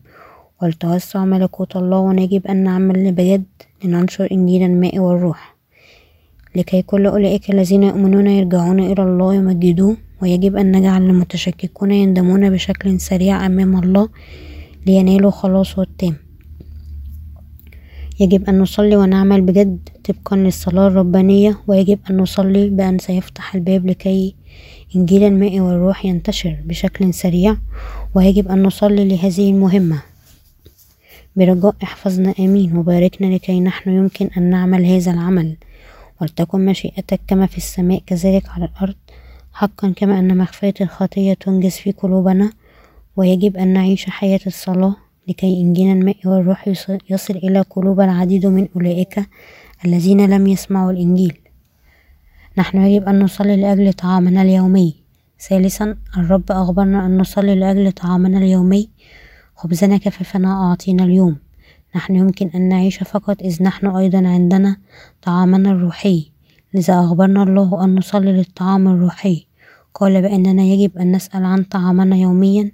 ولتوسع 0.63 1.25
ملكوت 1.25 1.77
الله 1.77 1.99
ونجب 1.99 2.47
أن 2.47 2.57
نعمل 2.57 3.13
بجد 3.13 3.45
لننشر 3.85 4.29
إنجيل 4.33 4.63
الماء 4.63 4.99
والروح. 4.99 5.60
لكي 6.57 6.83
كل 6.83 7.07
أولئك 7.07 7.51
الذين 7.51 7.83
يؤمنون 7.83 8.27
يرجعون 8.27 8.81
إلى 8.81 9.03
الله 9.03 9.35
يمجدوه 9.35 9.97
ويجب 10.23 10.57
أن 10.57 10.77
نجعل 10.77 11.03
المتشككون 11.03 11.91
يندمون 11.91 12.51
بشكل 12.51 13.01
سريع 13.01 13.47
أمام 13.47 13.79
الله 13.83 14.09
لينالوا 14.87 15.31
خلاصه 15.31 15.83
التام 15.83 16.17
يجب 18.21 18.49
أن 18.49 18.59
نصلي 18.59 18.97
ونعمل 18.97 19.41
بجد 19.41 19.89
طبقا 20.05 20.37
للصلاة 20.37 20.87
الربانية 20.87 21.59
ويجب 21.67 21.99
أن 22.11 22.17
نصلي 22.17 22.71
بأن 22.71 22.99
سيفتح 22.99 23.55
الباب 23.55 23.87
لكي 23.87 24.35
إنجيل 24.97 25.23
الماء 25.23 25.61
والروح 25.61 26.05
ينتشر 26.05 26.57
بشكل 26.65 27.15
سريع 27.15 27.57
ويجب 28.15 28.49
أن 28.49 28.63
نصلي 28.63 29.09
لهذه 29.09 29.51
المهمة. 29.51 30.03
برجاء 31.37 31.75
احفظنا 31.83 32.35
آمين. 32.41 32.77
وباركنا 32.77 33.35
لكي 33.35 33.61
نحن 33.61 33.91
يمكن 33.91 34.31
أن 34.37 34.43
نعمل 34.51 34.85
هذا 34.85 35.13
العمل. 35.13 35.57
ولتكن 36.21 36.65
مشيئتك 36.65 37.21
كما 37.27 37.47
في 37.47 37.57
السماء 37.57 38.03
كذلك 38.07 38.49
على 38.49 38.65
الأرض. 38.65 38.95
حقا 39.53 39.93
كما 39.97 40.19
أن 40.19 40.39
مغفرة 40.39 40.75
الخطية 40.81 41.35
تنجز 41.35 41.73
في 41.73 41.93
قلوبنا 41.93 42.53
ويجب 43.17 43.57
أن 43.57 43.69
نعيش 43.69 44.11
حياة 44.11 44.41
الصلاة 44.47 44.97
لكي 45.29 45.61
إنجيل 45.61 45.97
الماء 45.97 46.17
والروح 46.25 46.69
يصل 47.11 47.37
إلى 47.37 47.61
قلوب 47.61 48.01
العديد 48.01 48.47
من 48.47 48.69
أولئك 48.77 49.29
الذين 49.85 50.31
لم 50.31 50.47
يسمعوا 50.47 50.93
الإنجيل. 50.93 51.39
نحن 52.59 52.79
يجب 52.79 53.09
أن 53.09 53.23
نصلي 53.23 53.57
لأجل 53.57 53.93
طعامنا 53.93 54.43
اليومي. 54.43 54.95
ثالثا 55.49 55.97
الرب 56.17 56.53
أخبرنا 56.53 57.07
أن 57.07 57.19
نصلي 57.19 57.55
لأجل 57.55 57.93
طعامنا 57.93 58.39
اليومي. 58.39 58.89
خبزنا 59.57 59.97
كفافنا 59.97 60.53
أعطينا 60.53 61.05
اليوم؟ 61.05 61.37
نحن 61.97 62.17
يمكن 62.17 62.51
أن 62.55 62.69
نعيش 62.69 62.99
فقط 63.03 63.43
إذ 63.43 63.63
نحن 63.63 63.87
أيضا 63.87 64.29
عندنا 64.29 64.77
طعامنا 65.23 65.71
الروحي. 65.71 66.31
لذا 66.75 67.01
أخبرنا 67.01 67.43
الله 67.43 67.85
أن 67.85 67.95
نصلي 67.95 68.33
للطعام 68.33 68.89
الروحي. 68.89 69.47
قال 69.95 70.23
بأننا 70.23 70.63
يجب 70.63 70.99
أن 70.99 71.13
نسأل 71.13 71.45
عن 71.45 71.63
طعامنا 71.63 72.17
يوميا 72.17 72.73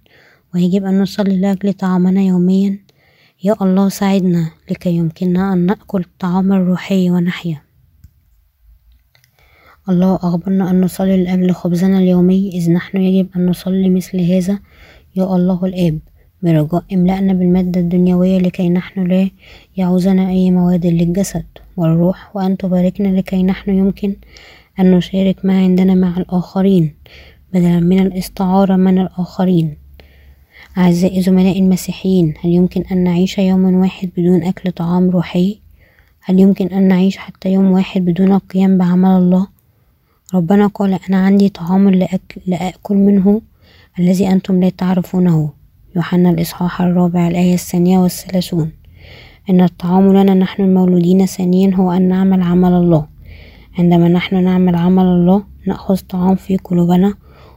ويجب 0.54 0.84
أن 0.84 1.02
نصلي 1.02 1.40
لأجل 1.40 1.72
طعامنا 1.72 2.22
يوميا. 2.22 2.78
يا 3.44 3.56
الله 3.62 3.88
ساعدنا 3.88 4.50
لكي 4.70 4.90
يمكننا 4.96 5.52
أن 5.52 5.58
نأكل 5.66 6.00
الطعام 6.00 6.52
الروحي 6.52 7.10
ونحيا. 7.10 7.62
الله 9.88 10.16
أخبرنا 10.16 10.70
أن 10.70 10.80
نصلي 10.80 11.24
لأجل 11.24 11.52
خبزنا 11.52 11.98
اليومي 11.98 12.50
إذ 12.54 12.72
نحن 12.72 12.96
يجب 12.96 13.28
أن 13.36 13.46
نصلي 13.46 13.90
مثل 13.90 14.20
هذا. 14.20 14.58
يا 15.16 15.36
الله 15.36 15.64
الآب. 15.64 15.98
برجاء 16.42 16.84
املأنا 16.92 17.32
بالمادة 17.32 17.80
الدنيوية 17.80 18.38
لكي 18.38 18.68
نحن 18.68 19.06
لا 19.06 19.30
يعوزنا 19.76 20.28
أي 20.28 20.50
مواد 20.50 20.86
للجسد 20.86 21.44
والروح 21.76 22.36
وأن 22.36 22.56
تباركنا 22.56 23.08
لكي 23.08 23.42
نحن 23.42 23.70
يمكن 23.70 24.16
أن 24.80 24.90
نشارك 24.90 25.44
ما 25.44 25.58
عندنا 25.60 25.94
مع 25.94 26.16
الآخرين 26.16 26.94
بدلا 27.52 27.80
من 27.80 28.00
الاستعارة 28.00 28.76
من 28.76 28.98
الآخرين 28.98 29.76
أعزائي 30.78 31.22
زملائي 31.22 31.58
المسيحيين 31.60 32.34
هل 32.40 32.50
يمكن 32.50 32.82
أن 32.92 33.04
نعيش 33.04 33.38
يوما 33.38 33.78
واحد 33.78 34.10
بدون 34.16 34.42
أكل 34.42 34.72
طعام 34.72 35.10
روحي؟ 35.10 35.58
هل 36.24 36.40
يمكن 36.40 36.66
أن 36.66 36.88
نعيش 36.88 37.16
حتى 37.16 37.52
يوم 37.52 37.72
واحد 37.72 38.04
بدون 38.04 38.32
القيام 38.32 38.78
بعمل 38.78 39.08
الله؟ 39.08 39.46
ربنا 40.34 40.66
قال 40.66 40.98
أنا 41.08 41.16
عندي 41.16 41.48
طعام 41.48 41.88
لأكل, 41.88 42.40
لأكل 42.46 42.94
منه 42.94 43.40
الذي 43.98 44.28
أنتم 44.28 44.60
لا 44.60 44.68
تعرفونه 44.68 45.50
يوحنا 45.96 46.30
الإصحاح 46.30 46.82
الرابع 46.82 47.28
الآية 47.28 47.54
الثانية 47.54 47.98
والثلاثون. 47.98 48.72
إن 49.50 49.60
الطعام 49.60 50.12
لنا 50.12 50.34
نحن 50.34 50.62
المولودين 50.62 51.26
ثانيا 51.26 51.74
هو 51.74 51.92
أن 51.92 52.08
نعمل 52.08 52.42
عمل 52.42 52.72
الله. 52.72 53.06
عندما 53.78 54.08
نحن 54.08 54.44
نعمل 54.44 54.74
عمل 54.74 55.04
الله 55.04 55.44
نأخذ 55.66 55.96
طعام 55.96 56.34
في 56.34 56.56
قلوبنا 56.56 57.14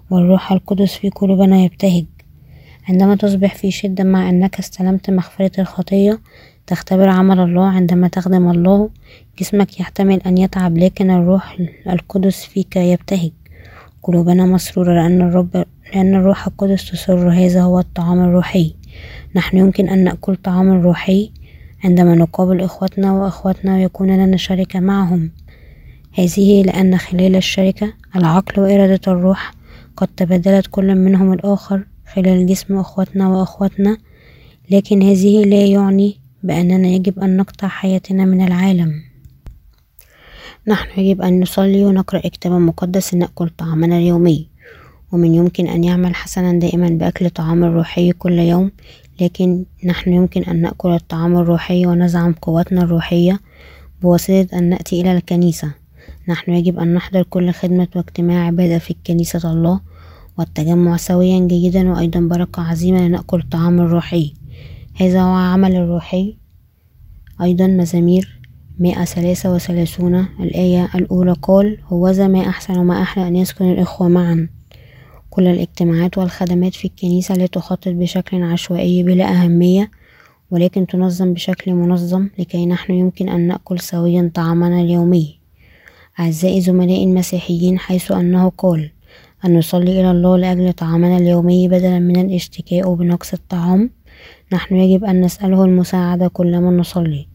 والروح 0.10 0.51
القدس 0.51 0.93
في 0.96 1.10
قلوبنا 1.10 1.63
يبتهج. 1.63 2.05
عندما 2.89 3.15
تصبح 3.15 3.55
في 3.55 3.72
شدة 3.72 4.03
مع 4.03 4.29
أنك 4.29 4.60
استلمت 4.60 5.10
مغفرة 5.10 5.62
الخطية 5.62 6.19
تختبر 6.67 7.10
عمل 7.10 7.39
الله. 7.39 7.65
عندما 7.65 8.08
تخدم 8.08 8.50
الله 8.51 8.89
جسمك 9.39 9.79
يحتمل 9.79 10.22
أن 10.25 10.38
يتعب 10.38 10.77
لكن 10.77 11.12
الروح 11.12 11.58
القدس 11.89 12.46
فيك 12.46 12.75
يبتهج. 12.75 13.31
قلوبنا 14.03 14.46
مسرورة 14.46 14.94
لأن 14.94 15.22
الرب 15.22 15.65
لأن 15.94 16.15
الروح 16.15 16.48
القدس 16.48 16.91
تسر 16.91 17.29
هذا 17.29 17.62
هو 17.62 17.79
الطعام 17.79 18.20
الروحي. 18.20 18.75
نحن 19.36 19.58
يمكن 19.58 19.89
أن 19.89 20.03
نأكل 20.03 20.36
طعام 20.36 20.82
روحي 20.82 21.32
عندما 21.84 22.15
نقابل 22.15 22.62
إخوتنا 22.62 23.13
وأخواتنا 23.13 23.75
ويكون 23.75 24.12
لنا 24.12 24.38
شركة 24.38 24.79
معهم. 24.79 25.32
هذه 26.13 26.63
لأن 26.63 26.98
خلال 26.98 27.36
الشركة 27.36 27.94
العقل 28.15 28.62
وإرادة 28.62 29.01
الروح 29.08 29.53
قد 29.98 30.08
تبادلت 30.08 30.68
كل 30.68 30.96
منهم 30.96 31.34
الآخر 31.34 31.86
خلال 32.13 32.46
جسم 32.46 32.77
أخوتنا 32.77 33.29
وأخواتنا 33.29 33.98
لكن 34.72 35.03
هذه 35.03 35.44
لا 35.46 35.65
يعني 35.65 36.18
بأننا 36.44 36.88
يجب 36.88 37.20
أن 37.20 37.38
نقطع 37.38 37.68
حياتنا 37.68 38.25
من 38.25 38.48
العالم. 38.48 39.09
نحن 40.68 41.00
يجب 41.01 41.22
أن 41.22 41.39
نصلي 41.39 41.86
ونقرأ 41.86 42.20
كتابا 42.20 42.60
مقدس 42.60 43.13
نأكل 43.13 43.50
طعامنا 43.50 43.98
اليومي. 43.98 44.48
ومن 45.12 45.36
يمكن 45.36 45.68
أن 45.68 45.84
يعمل 45.84 46.16
حسنا 46.16 46.60
دائما 46.60 46.89
بأكل 46.89 47.30
طعام 47.30 47.63
الروحي 47.63 48.12
كل 48.12 48.39
يوم 48.39 48.72
لكن 49.22 49.66
نحن 49.86 50.13
يمكن 50.13 50.44
أن 50.44 50.62
نأكل 50.62 50.89
الطعام 50.89 51.38
الروحي 51.38 51.86
ونزعم 51.86 52.34
قوتنا 52.34 52.82
الروحية 52.82 53.39
بواسطة 54.01 54.48
أن 54.54 54.70
نأتي 54.70 55.01
إلى 55.01 55.18
الكنيسة. 55.18 55.72
نحن 56.28 56.51
يجب 56.51 56.80
أن 56.80 56.94
نحضر 56.94 57.24
كل 57.24 57.51
خدمة 57.51 57.88
واجتماع 57.96 58.46
عبادة 58.46 58.78
في 58.80 58.96
كنيسة 59.08 59.51
الله 59.51 59.80
والتجمع 60.38 60.98
سويا 60.98 61.39
جيدا 61.39 61.92
وأيضا 61.92 62.20
بركة 62.20 62.62
عظيمة 62.70 63.08
لنأكل 63.08 63.39
الطعام 63.39 63.80
الروحي. 63.80 64.34
هذا 64.96 65.22
هو 65.22 65.36
عمل 65.36 65.75
الروحي. 65.75 66.38
أيضا 67.42 67.68
مزامير. 67.68 68.38
مائة 68.79 69.05
ثلاثة 69.05 69.53
وثلاثون 69.53 70.25
الآية 70.39 70.89
الأولى 70.95 71.33
قال 71.41 71.77
هوذا 71.88 72.27
ما 72.27 72.39
أحسن 72.50 72.77
وما 72.77 73.01
أحلى 73.01 73.27
أن 73.27 73.36
يسكن 73.36 73.71
الإخوة 73.71 74.07
معا. 74.07 74.48
كل 75.29 75.48
الاجتماعات 75.48 76.17
والخدمات 76.17 76.74
في 76.74 76.86
الكنيسة 76.86 77.36
لا 77.36 77.45
تخطط 77.45 77.88
بشكل 77.88 78.43
عشوائي 78.43 79.03
بلا 79.03 79.31
أهمية 79.31 79.91
ولكن 80.51 80.88
تنظم 80.88 81.33
بشكل 81.33 81.74
منظم 81.74 82.29
لكي 82.39 82.65
نحن 82.65 82.93
يمكن 82.93 83.29
أن 83.29 83.48
نأكل 83.48 83.79
سويا 83.79 84.31
طعامنا 84.33 84.81
اليومي. 84.81 85.39
أعزائي 86.19 86.62
زملائي 86.62 87.03
المسيحيين 87.03 87.79
حيث 87.79 88.12
أنه 88.12 88.51
قال 88.57 88.91
أن 89.45 89.57
نصلي 89.57 90.01
إلى 90.01 90.12
الله 90.12 90.38
لأجل 90.38 90.74
طعامنا 90.74 91.17
اليومي 91.17 91.67
بدلا 91.67 92.00
من 92.00 92.19
الاشتكاء 92.19 92.93
بنقص 92.93 93.33
الطعام. 93.33 93.89
نحن 94.53 94.75
يجب 94.75 95.03
أن 95.05 95.21
نسأله 95.21 95.65
المساعدة 95.65 96.27
كلما 96.27 96.71
نصلي. 96.71 97.27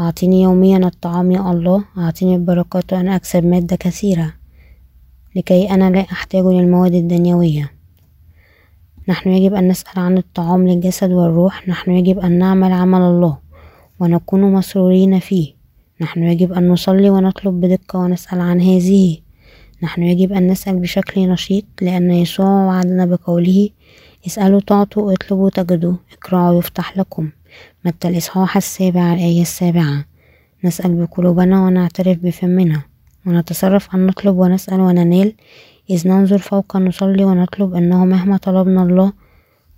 أعطني 0.00 0.42
يوميا 0.42 0.78
الطعام 0.78 1.32
يا 1.32 1.50
الله. 1.50 1.84
أعطني 1.98 2.34
البركات 2.34 2.92
أن 2.92 3.08
أكسب 3.08 3.44
مادة 3.46 3.76
كثيرة. 3.76 4.32
لكي 5.36 5.70
أنا 5.70 5.90
لا 5.90 6.00
أحتاج 6.00 6.44
للمواد 6.44 6.94
الدنيوية. 6.94 7.72
نحن 9.08 9.30
يجب 9.30 9.54
أن 9.54 9.68
نسأل 9.68 10.00
عن 10.00 10.18
الطعام 10.18 10.68
للجسد 10.68 11.10
والروح. 11.12 11.68
نحن 11.68 11.90
يجب 11.90 12.18
أن 12.18 12.38
نعمل 12.38 12.72
عمل 12.72 13.00
الله 13.00 13.38
ونكون 14.00 14.52
مسرورين 14.52 15.18
فيه. 15.18 15.54
نحن 16.00 16.22
يجب 16.22 16.52
أن 16.52 16.68
نصلي 16.68 17.10
ونطلب 17.10 17.60
بدقة 17.60 17.98
ونسأل 17.98 18.40
عن 18.40 18.60
هذه. 18.60 19.18
نحن 19.82 20.02
يجب 20.02 20.32
أن 20.32 20.46
نسأل 20.46 20.76
بشكل 20.76 21.28
نشيط 21.28 21.64
لأن 21.82 22.10
يسوع 22.10 22.66
وعدنا 22.66 23.06
بقوله 23.06 23.68
اسألوا 24.26 24.60
تعطوا 24.60 25.12
اطلبوا 25.12 25.50
تجدوا. 25.50 25.94
اقرأوا 26.12 26.58
يفتح 26.58 26.98
لكم. 26.98 27.30
متى 27.84 28.08
الإصحاح 28.08 28.56
السابع 28.56 29.14
الآية 29.14 29.42
السابعة. 29.42 30.04
نسأل 30.64 30.94
بقلوبنا 30.94 31.64
ونعترف 31.64 32.18
بفمنا. 32.18 32.82
ونتصرف 33.26 33.94
أن 33.94 34.06
نطلب 34.06 34.36
ونسأل 34.36 34.80
وننال. 34.80 35.34
إذ 35.90 36.08
ننظر 36.08 36.38
فوق 36.38 36.76
نصلي 36.76 37.24
ونطلب 37.24 37.74
أنه 37.74 38.04
مهما 38.04 38.36
طلبنا 38.36 38.82
الله 38.82 39.12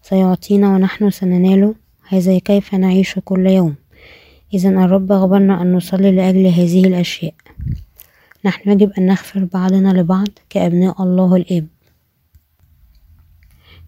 سيعطينا 0.02 0.68
ونحن 0.74 1.10
سنناله 1.10 1.74
هذا 2.08 2.38
كيف 2.38 2.74
نعيش 2.74 3.18
كل 3.24 3.46
يوم؟ 3.46 3.74
إذا 4.54 4.68
الرب 4.68 5.12
أخبرنا 5.12 5.62
أن 5.62 5.72
نصلي 5.72 6.12
لأجل 6.12 6.46
هذه 6.46 6.86
الأشياء. 6.86 7.34
نحن 8.44 8.70
يجب 8.70 8.92
أن 8.98 9.06
نغفر 9.06 9.44
بعضنا 9.44 10.00
لبعض 10.00 10.28
كأبناء 10.50 11.02
الله 11.02 11.36
الآب. 11.36 11.66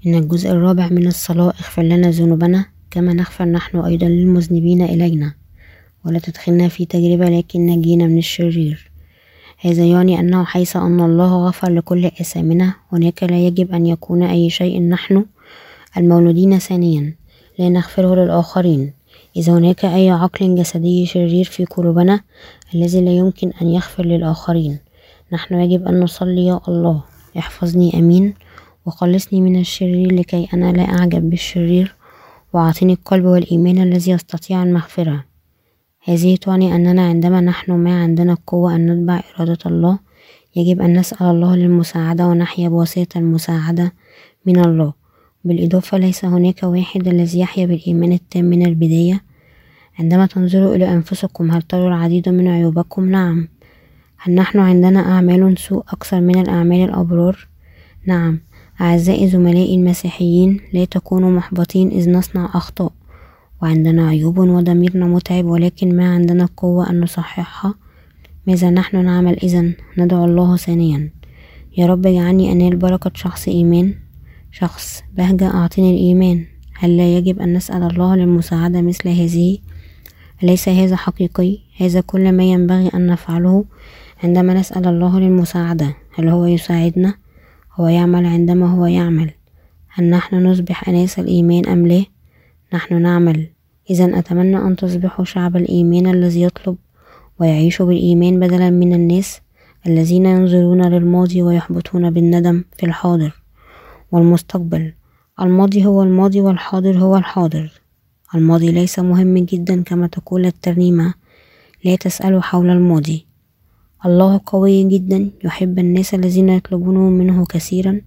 إن 0.06 0.14
الجزء 0.14 0.50
الرابع 0.50 0.88
من 0.88 1.06
الصلاة 1.06 1.46
اغفر 1.46 1.82
لنا 1.82 2.10
ذنوبنا. 2.10 2.64
كما 2.90 3.12
نغفر 3.12 3.44
نحن 3.44 3.78
أيضا 3.78 4.06
للمذنبين 4.06 4.82
إلينا 4.82 5.32
ولا 6.04 6.18
تدخلنا 6.18 6.68
في 6.68 6.84
تجربة 6.84 7.28
لكن 7.28 7.66
نجينا 7.66 8.06
من 8.06 8.18
الشرير. 8.18 8.90
هذا 9.58 9.84
يعني 9.84 10.20
أنه 10.20 10.44
حيث 10.44 10.76
أن 10.76 11.00
الله 11.00 11.46
غفر 11.48 11.70
لكل 11.70 12.04
أثامنا 12.06 12.74
هناك 12.92 13.22
لا 13.22 13.46
يجب 13.46 13.72
أن 13.72 13.86
يكون 13.86 14.22
أي 14.22 14.50
شيء 14.50 14.82
نحن 14.82 15.24
المولودين 15.96 16.58
ثانيا 16.58 17.14
لا 17.58 17.68
نغفره 17.68 18.14
للآخرين. 18.14 18.92
إذا 19.36 19.52
هناك 19.52 19.84
أي 19.84 20.10
عقل 20.10 20.54
جسدي 20.54 21.06
شرير 21.06 21.44
في 21.44 21.64
قلوبنا 21.64 22.20
الذي 22.74 23.00
لا 23.00 23.10
يمكن 23.10 23.52
أن 23.62 23.66
يغفر 23.66 24.06
للآخرين 24.06 24.78
نحن 25.32 25.54
يجب 25.54 25.88
أن 25.88 26.00
نصلي 26.00 26.46
يا 26.46 26.60
الله. 26.68 27.02
احفظني 27.38 27.98
أمين. 27.98 28.34
وخلصني 28.86 29.40
من 29.40 29.60
الشرير 29.60 30.14
لكي 30.14 30.48
أنا 30.54 30.72
لا 30.72 30.82
أعجب 30.82 31.30
بالشرير. 31.30 31.99
وأعطني 32.52 32.92
القلب 32.92 33.24
والإيمان 33.24 33.78
الذي 33.78 34.10
يستطيع 34.10 34.62
المغفرة. 34.62 35.24
هذه 36.04 36.36
تعني 36.36 36.74
أننا 36.74 37.08
عندما 37.08 37.40
نحن 37.40 37.72
ما 37.72 38.02
عندنا 38.02 38.32
القوة 38.32 38.76
أن 38.76 38.90
نتبع 38.90 39.22
إرادة 39.36 39.58
الله 39.66 39.98
يجب 40.56 40.80
أن 40.80 40.98
نسأل 40.98 41.26
الله 41.26 41.56
للمساعدة 41.56 42.26
ونحيا 42.26 42.68
بواسطة 42.68 43.18
المساعدة 43.18 43.92
من 44.46 44.64
الله. 44.64 44.92
بالإضافة 45.44 45.98
ليس 45.98 46.24
هناك 46.24 46.62
واحد 46.62 47.08
الذي 47.08 47.40
يحيا 47.40 47.66
بالإيمان 47.66 48.12
التام 48.12 48.44
من 48.44 48.66
البداية. 48.66 49.20
عندما 49.98 50.26
تنظروا 50.26 50.74
إلى 50.74 50.92
أنفسكم 50.92 51.50
هل 51.50 51.62
تروا 51.62 51.88
العديد 51.88 52.28
من 52.28 52.48
عيوبكم؟ 52.48 53.10
نعم. 53.10 53.48
هل 54.16 54.34
نحن 54.34 54.58
عندنا 54.58 55.00
أعمال 55.00 55.58
سوء 55.58 55.84
أكثر 55.88 56.20
من 56.20 56.40
الأعمال 56.40 56.88
الأبرار؟ 56.88 57.48
نعم. 58.06 58.40
أعزائي 58.80 59.28
زملائي 59.28 59.74
المسيحيين 59.74 60.60
لا 60.72 60.84
تكونوا 60.84 61.30
محبطين 61.30 61.90
إذ 61.90 62.10
نصنع 62.10 62.50
أخطاء. 62.54 62.92
وعندنا 63.62 64.08
عيوب 64.08 64.38
وضميرنا 64.38 65.06
متعب 65.06 65.44
ولكن 65.44 65.96
ما 65.96 66.14
عندنا 66.14 66.44
القوة 66.44 66.90
أن 66.90 67.00
نصححها. 67.00 67.74
ماذا 68.46 68.70
نحن 68.70 69.04
نعمل 69.04 69.36
إذا 69.42 69.72
ندعو 69.98 70.24
الله 70.24 70.56
ثانيا. 70.56 71.10
يا 71.78 71.86
رب 71.86 72.06
اجعلني 72.06 72.52
أنال 72.52 72.76
بركة 72.76 73.10
شخص 73.14 73.48
إيمان. 73.48 73.94
شخص 74.52 75.02
بهجة 75.16 75.46
أعطني 75.54 75.90
الإيمان. 75.90 76.46
هل 76.78 76.96
لا 76.96 77.16
يجب 77.16 77.38
أن 77.38 77.52
نسأل 77.52 77.82
الله 77.82 78.16
للمساعدة 78.16 78.82
مثل 78.82 79.08
هذه؟ 79.08 79.58
أليس 80.42 80.68
هذا 80.68 80.96
حقيقي؟ 80.96 81.58
هذا 81.76 82.00
كل 82.00 82.32
ما 82.32 82.44
ينبغي 82.44 82.88
أن 82.94 83.06
نفعله 83.06 83.64
عندما 84.24 84.54
نسأل 84.54 84.86
الله 84.86 85.20
للمساعدة. 85.20 85.94
هل 86.14 86.28
هو 86.28 86.44
يساعدنا؟ 86.44 87.14
هو 87.74 87.86
يعمل 87.88 88.26
عندما 88.26 88.66
هو 88.66 88.86
يعمل. 88.86 89.30
هل 89.88 90.10
نحن 90.10 90.46
نصبح 90.46 90.88
أناس 90.88 91.18
الإيمان 91.18 91.66
أم 91.66 91.86
لا؟ 91.86 92.04
نحن 92.74 93.02
نعمل. 93.02 93.46
إذا 93.90 94.18
أتمنى 94.18 94.56
أن 94.56 94.76
تصبحوا 94.76 95.24
شعب 95.24 95.56
الإيمان 95.56 96.06
الذي 96.06 96.42
يطلب 96.42 96.76
ويعيش 97.38 97.82
بالإيمان 97.82 98.40
بدلا 98.40 98.70
من 98.70 98.92
الناس 98.92 99.40
الذين 99.86 100.26
ينظرون 100.26 100.82
للماضي 100.82 101.42
ويحبطون 101.42 102.10
بالندم 102.10 102.64
في 102.76 102.86
الحاضر 102.86 103.42
والمستقبل. 104.12 104.92
الماضي 105.40 105.86
هو 105.86 106.02
الماضي 106.02 106.40
والحاضر 106.40 106.98
هو 106.98 107.16
الحاضر. 107.16 107.80
الماضي 108.34 108.72
ليس 108.72 108.98
مهم 108.98 109.38
جدا 109.38 109.82
كما 109.82 110.06
تقول 110.06 110.46
الترنيمة. 110.46 111.14
لا 111.84 111.96
تسألوا 111.96 112.40
حول 112.40 112.70
الماضي. 112.70 113.26
الله 114.06 114.40
قوي 114.46 114.84
جدا 114.84 115.30
يحب 115.44 115.78
الناس 115.78 116.14
الذين 116.14 116.48
يطلبون 116.48 116.96
منه 116.96 117.44
كثيرا 117.44 118.00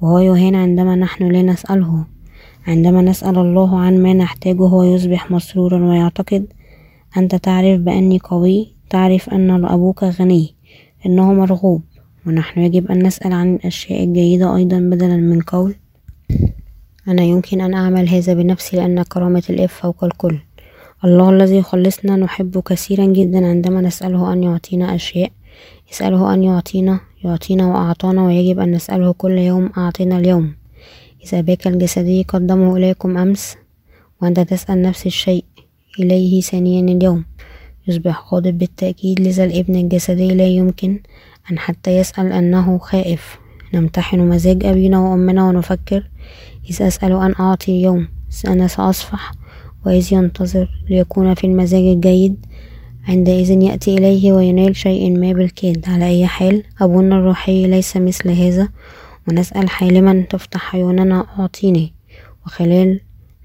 وهو 0.00 0.18
يهان 0.18 0.54
عندما 0.54 0.96
نحن 0.96 1.24
لا 1.24 1.42
نسأله. 1.42 2.04
عندما 2.66 3.02
نسأل 3.02 3.38
الله 3.38 3.78
عن 3.78 4.02
ما 4.02 4.14
نحتاجه 4.14 4.62
هو 4.62 4.82
يصبح 4.82 5.30
مسرورا 5.30 5.90
ويعتقد 5.90 6.46
أنت 7.16 7.34
تعرف 7.34 7.80
بأني 7.80 8.18
قوي 8.18 8.74
تعرف 8.90 9.30
أن 9.30 9.64
أبوك 9.64 10.04
غني 10.04 10.54
إنه 11.06 11.32
مرغوب. 11.32 11.82
ونحن 12.26 12.60
يجب 12.60 12.90
أن 12.90 13.06
نسأل 13.06 13.32
عن 13.32 13.54
الأشياء 13.54 14.04
الجيدة 14.04 14.56
أيضا 14.56 14.78
بدلا 14.78 15.16
من 15.16 15.40
قول 15.40 15.74
أنا 17.08 17.22
يمكن 17.22 17.60
أن 17.60 17.74
أعمل 17.74 18.08
هذا 18.08 18.34
بنفسي 18.34 18.76
لأن 18.76 19.02
كرامة 19.02 19.42
الإب 19.50 19.68
فوق 19.68 20.04
الكل. 20.04 20.38
الله 21.04 21.30
الذي 21.30 21.56
يخلصنا 21.56 22.16
نحبه 22.16 22.60
كثيرا 22.62 23.06
جدا 23.06 23.46
عندما 23.46 23.80
نسأله 23.80 24.32
أن 24.32 24.42
يعطينا 24.42 24.94
أشياء. 24.94 25.30
يسأله 25.92 26.34
أن 26.34 26.44
يعطينا 26.44 27.00
يعطينا 27.24 27.66
وأعطانا 27.66 28.24
ويجب 28.26 28.58
أن 28.58 28.70
نسأله 28.70 29.12
كل 29.12 29.38
يوم 29.38 29.70
أعطينا 29.76 30.18
اليوم. 30.18 30.54
إذا 31.24 31.40
باك 31.40 31.66
الجسدي 31.66 32.22
قدمه 32.22 32.76
إليكم 32.76 33.16
أمس 33.18 33.56
وأنت 34.22 34.40
تسأل 34.40 34.82
نفس 34.82 35.06
الشيء 35.06 35.44
إليه 36.00 36.40
ثانيا 36.40 36.96
اليوم. 36.96 37.24
يصبح 37.86 38.34
غاضب 38.34 38.58
بالتأكيد 38.58 39.20
لذا 39.20 39.44
الابن 39.44 39.76
الجسدي 39.76 40.34
لا 40.34 40.46
يمكن 40.46 41.00
أن 41.50 41.58
حتى 41.58 41.98
يسأل 41.98 42.32
أنه 42.32 42.78
خائف. 42.78 43.38
نمتحن 43.74 44.18
مزاج 44.28 44.64
أبينا 44.64 45.00
وأمنا 45.00 45.48
ونفكر 45.48 46.10
إذا 46.70 46.86
أسأل 46.86 47.12
أن 47.12 47.34
أعطي 47.40 47.72
اليوم 47.72 48.08
أنا 48.46 48.66
سأصفح 48.66 49.32
وإذ 49.86 50.12
ينتظر 50.12 50.68
ليكون 50.90 51.34
في 51.34 51.46
المزاج 51.46 51.82
الجيد 51.82 52.46
عندئذ 53.08 53.62
يأتي 53.62 53.94
إليه 53.98 54.32
وينال 54.32 54.76
شيء 54.76 55.18
ما 55.18 55.32
بالكاد 55.32 55.84
على 55.88 56.06
أي 56.06 56.26
حال 56.26 56.62
أبونا 56.80 57.16
الروحي 57.16 57.66
ليس 57.66 57.96
مثل 57.96 58.30
هذا 58.30 58.68
ونسأل 59.28 59.70
حالما 59.70 60.24
تفتح 60.30 60.74
عيوننا 60.74 61.26
أعطيني. 61.38 61.92
وخلال 62.46 63.00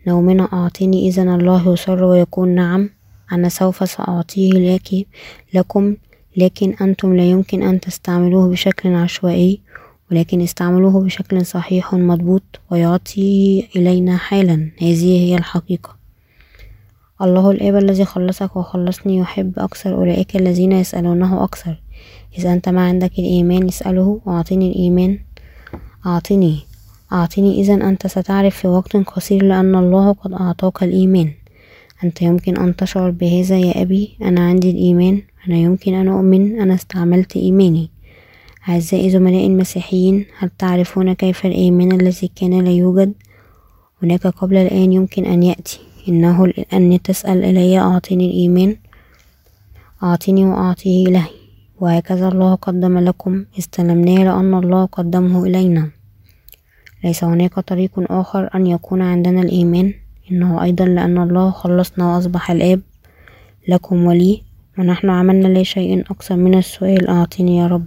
نومنا 0.08 0.50
أعطيني 0.54 1.08
إذا 1.08 1.24
الله 1.24 1.74
يصر 1.74 2.04
ويقول 2.04 2.50
نعم. 2.50 2.90
أنا 3.32 3.50
سوف 3.50 3.90
سأعطيه 3.90 4.52
لك 4.52 5.08
لكم 5.54 5.96
لكن 6.38 6.74
أنتم 6.82 7.16
لا 7.16 7.24
يمكن 7.24 7.64
أن 7.64 7.80
تستعملوه 7.80 8.50
بشكل 8.50 8.94
عشوائي 8.94 9.62
ولكن 10.12 10.42
استعملوه 10.42 11.04
بشكل 11.04 11.46
صحيح 11.46 11.94
مضبوط 11.94 12.60
ويعطي 12.72 13.68
إلينا 13.76 14.18
حالا. 14.18 14.72
هذه 14.82 15.20
هي 15.20 15.36
الحقيقة. 15.36 15.97
الله 17.22 17.52
الآب 17.52 17.76
الذي 17.76 18.06
خلصك 18.06 18.56
وخلصني 18.56 19.18
يحب 19.18 19.60
أكثر 19.60 19.96
أولئك 19.96 20.36
الذين 20.36 20.72
يسألونه 20.72 21.44
أكثر. 21.44 21.82
إذا 22.38 22.54
أنت 22.54 22.70
ما 22.70 22.82
عندك 22.86 23.12
الإيمان 23.20 23.68
اسأله 23.68 24.22
أعطني 24.28 24.72
الإيمان. 24.72 25.20
أعطني. 26.06 26.60
أعطني. 27.14 27.62
إذا 27.62 27.74
أنت 27.74 28.08
ستعرف 28.08 28.56
في 28.58 28.68
وقت 28.68 28.98
قصير 28.98 29.44
لأن 29.44 29.76
الله 29.76 30.12
قد 30.12 30.34
أعطاك 30.34 30.84
الإيمان. 30.84 31.32
أنت 32.04 32.22
يمكن 32.22 32.58
أن 32.58 32.76
تشعر 32.76 33.12
بهذا 33.12 33.58
يا 33.58 33.82
أبي. 33.82 34.18
أنا 34.22 34.42
عندي 34.48 34.72
الإيمان. 34.72 35.22
أنا 35.48 35.58
يمكن 35.58 35.94
أن 35.94 36.08
أؤمن. 36.08 36.60
أنا 36.62 36.74
استعملت 36.74 37.36
إيماني. 37.36 37.90
أعزائي 38.70 39.10
زملائي 39.10 39.48
المسيحيين 39.48 40.26
هل 40.40 40.50
تعرفون 40.60 41.14
كيف 41.14 41.46
الإيمان 41.46 41.92
الذي 42.02 42.32
كان 42.36 42.62
لا 42.62 42.72
يوجد؟ 42.72 43.14
هناك 44.04 44.28
قبل 44.28 44.58
الآن 44.58 44.94
يمكن 44.94 45.26
أن 45.26 45.44
يأتي. 45.44 45.80
إنه 46.10 46.54
أن 46.74 47.02
تسأل 47.02 47.44
إلي 47.44 47.80
أعطني 47.80 48.26
الإيمان. 48.26 48.76
أعطني 50.04 50.46
وأعطيه 50.46 51.08
له 51.08 51.28
وهكذا 51.80 52.28
الله 52.28 52.56
قدم 52.56 53.00
لكم. 53.00 53.46
استلمناه 53.60 54.24
لأن 54.24 54.54
الله 54.54 54.86
قدمه 54.86 55.46
إلينا. 55.46 55.90
ليس 57.04 57.24
هناك 57.24 57.60
طريق 57.60 57.92
آخر 57.98 58.50
أن 58.56 58.68
يكون 58.68 59.02
عندنا 59.02 59.42
الإيمان. 59.42 59.94
إنه 60.32 60.64
أيضا 60.64 60.86
لأن 60.86 61.18
الله 61.18 61.52
خلصنا 61.52 62.16
وأصبح 62.16 62.52
الآب 62.52 62.82
لكم 63.68 64.06
ولي. 64.06 64.42
ونحن 64.78 65.10
عملنا 65.10 65.48
لا 65.48 65.64
شيء 65.64 66.02
أكثر 66.02 66.36
من 66.36 66.58
السؤال. 66.58 67.08
أعطني 67.08 67.58
يا 67.58 67.68
رب. 67.68 67.86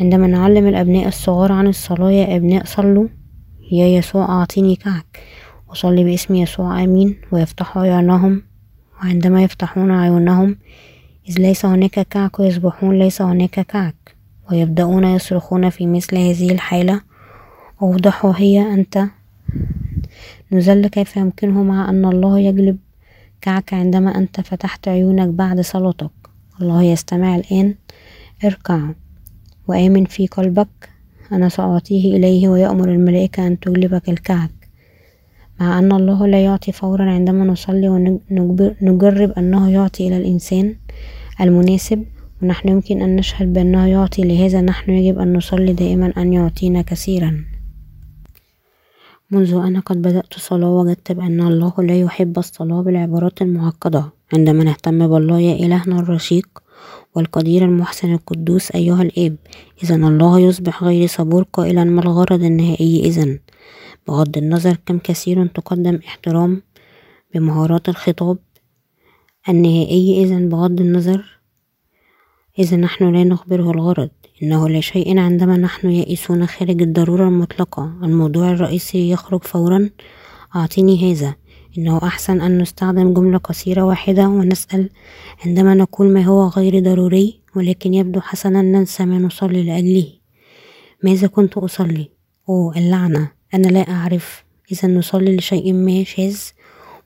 عندما 0.00 0.26
نعلم 0.26 0.66
الأبناء 0.66 1.08
الصغار 1.08 1.52
عن 1.52 1.66
الصلاة 1.66 2.10
يا 2.10 2.36
أبناء 2.36 2.64
صلوا. 2.64 3.08
يا 3.72 3.86
يسوع 3.86 4.24
أعطيني 4.24 4.76
كعك. 4.76 5.20
أصلي 5.74 6.04
باسم 6.04 6.34
يسوع 6.34 6.84
آمين. 6.84 7.16
ويفتحوا 7.32 7.82
عيونهم 7.82 8.42
وعندما 8.98 9.42
يفتحون 9.42 9.90
عيونهم 9.90 10.56
إذ 11.28 11.38
ليس 11.38 11.66
هناك 11.66 12.00
كعك 12.08 12.40
يصبحون 12.40 12.98
ليس 12.98 13.22
هناك 13.22 13.60
كعك. 13.60 14.14
ويبدأون 14.50 15.04
يصرخون 15.04 15.70
في 15.70 15.86
مثل 15.86 16.16
هذه 16.16 16.52
الحالة. 16.52 17.00
أوضح 17.82 18.26
هي 18.26 18.74
أنت. 18.74 19.04
نزل 20.52 20.86
كيف 20.86 21.16
يمكنه 21.16 21.62
مع 21.62 21.90
أن 21.90 22.04
الله 22.04 22.38
يجلب 22.38 22.78
كعك 23.40 23.74
عندما 23.74 24.18
أنت 24.18 24.40
فتحت 24.40 24.88
عيونك 24.88 25.28
بعد 25.28 25.60
صلاتك. 25.60 26.10
الله 26.60 26.82
يستمع 26.82 27.36
الآن. 27.36 27.74
اركع 28.44 28.80
وآمن 29.68 30.04
في 30.04 30.26
قلبك. 30.26 30.88
أنا 31.32 31.48
سأعطيه 31.48 32.16
إليه 32.16 32.48
ويأمر 32.48 32.88
الملائكة 32.88 33.46
أن 33.46 33.60
تجلبك 33.60 34.08
الكعك. 34.08 34.63
مع 35.60 35.78
أن 35.78 35.92
الله 35.92 36.26
لا 36.26 36.44
يعطي 36.44 36.72
فورا 36.72 37.10
عندما 37.10 37.44
نصلي 37.44 37.88
ونجرب 37.88 39.30
أنه 39.30 39.70
يعطي 39.70 40.08
إلى 40.08 40.16
الإنسان 40.16 40.76
المناسب 41.40 42.04
ونحن 42.42 42.68
يمكن 42.68 43.02
أن 43.02 43.16
نشهد 43.16 43.52
بأنه 43.52 43.86
يعطي. 43.86 44.22
لهذا 44.22 44.60
نحن 44.60 44.90
يجب 44.90 45.18
أن 45.18 45.36
نصلي 45.36 45.72
دائما 45.72 46.12
أن 46.16 46.32
يعطينا 46.32 46.82
كثيرا. 46.82 47.44
منذ 49.30 49.54
أنا 49.54 49.80
قد 49.80 50.02
بدأت 50.02 50.34
صلاة 50.36 50.70
وجدت 50.70 51.12
بأن 51.12 51.40
الله 51.40 51.72
لا 51.78 52.00
يحب 52.00 52.38
الصلاة 52.38 52.82
بالعبارات 52.82 53.42
المعقدة. 53.42 54.04
عندما 54.32 54.64
نهتم 54.64 55.08
بالله 55.08 55.40
يا 55.40 55.66
إلهنا 55.66 56.00
الرشيق 56.00 56.48
والقدير 57.14 57.64
المحسن 57.64 58.12
القدوس 58.12 58.70
أيها 58.70 59.02
الآب 59.02 59.36
إذا 59.82 59.94
الله 59.94 60.40
يصبح 60.40 60.84
غير 60.84 61.06
صبور 61.06 61.46
قائلا 61.52 61.84
ما 61.84 62.02
الغرض 62.02 62.42
النهائي 62.42 63.00
إذا 63.04 63.38
بغض 64.08 64.38
النظر 64.38 64.76
كم 64.86 64.98
كثير 64.98 65.46
تقدم 65.46 65.98
احترام 66.06 66.62
بمهارات 67.34 67.88
الخطاب 67.88 68.38
النهائي 69.48 70.24
إذا 70.24 70.38
بغض 70.38 70.80
النظر 70.80 71.34
إذا 72.58 72.76
نحن 72.76 73.12
لا 73.12 73.24
نخبره 73.24 73.70
الغرض. 73.70 74.10
إنه 74.42 74.68
لا 74.68 74.80
شيء 74.80 75.18
عندما 75.18 75.56
نحن 75.56 75.90
يائسون 75.90 76.46
خارج 76.46 76.82
الضرورة 76.82 77.28
المطلقة. 77.28 77.92
الموضوع 78.02 78.50
الرئيسي 78.50 79.10
يخرج 79.10 79.44
فورا. 79.44 79.90
أعطيني 80.56 81.12
هذا. 81.12 81.34
إنه 81.78 81.98
أحسن 81.98 82.40
أن 82.40 82.58
نستخدم 82.58 83.14
جملة 83.14 83.38
قصيرة 83.38 83.82
واحدة 83.82 84.28
ونسأل 84.28 84.90
عندما 85.46 85.74
نقول 85.74 86.12
ما 86.12 86.22
هو 86.22 86.48
غير 86.48 86.78
ضروري 86.78 87.40
ولكن 87.56 87.94
يبدو 87.94 88.20
حسنا 88.20 88.62
ننسى 88.62 89.04
ما 89.04 89.18
نصلي 89.18 89.62
لأجله. 89.62 90.06
ماذا 91.02 91.26
كنت 91.26 91.56
أصلي؟ 91.56 92.10
أوه 92.48 92.78
اللعنة. 92.78 93.33
أنا 93.54 93.68
لا 93.68 93.80
أعرف 93.90 94.44
إذا 94.72 94.88
نصلي 94.88 95.36
لشيء 95.36 95.72
ما 95.72 96.04
شاذ 96.04 96.38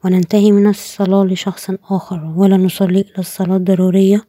وننتهي 0.05 0.53
من 0.53 0.67
الصلاة 0.67 1.25
لشخص 1.25 1.71
آخر 1.91 2.33
ولا 2.37 2.57
نصلي 2.57 3.01
إلى 3.01 3.19
الصلاة 3.19 3.57
الضرورية 3.57 4.25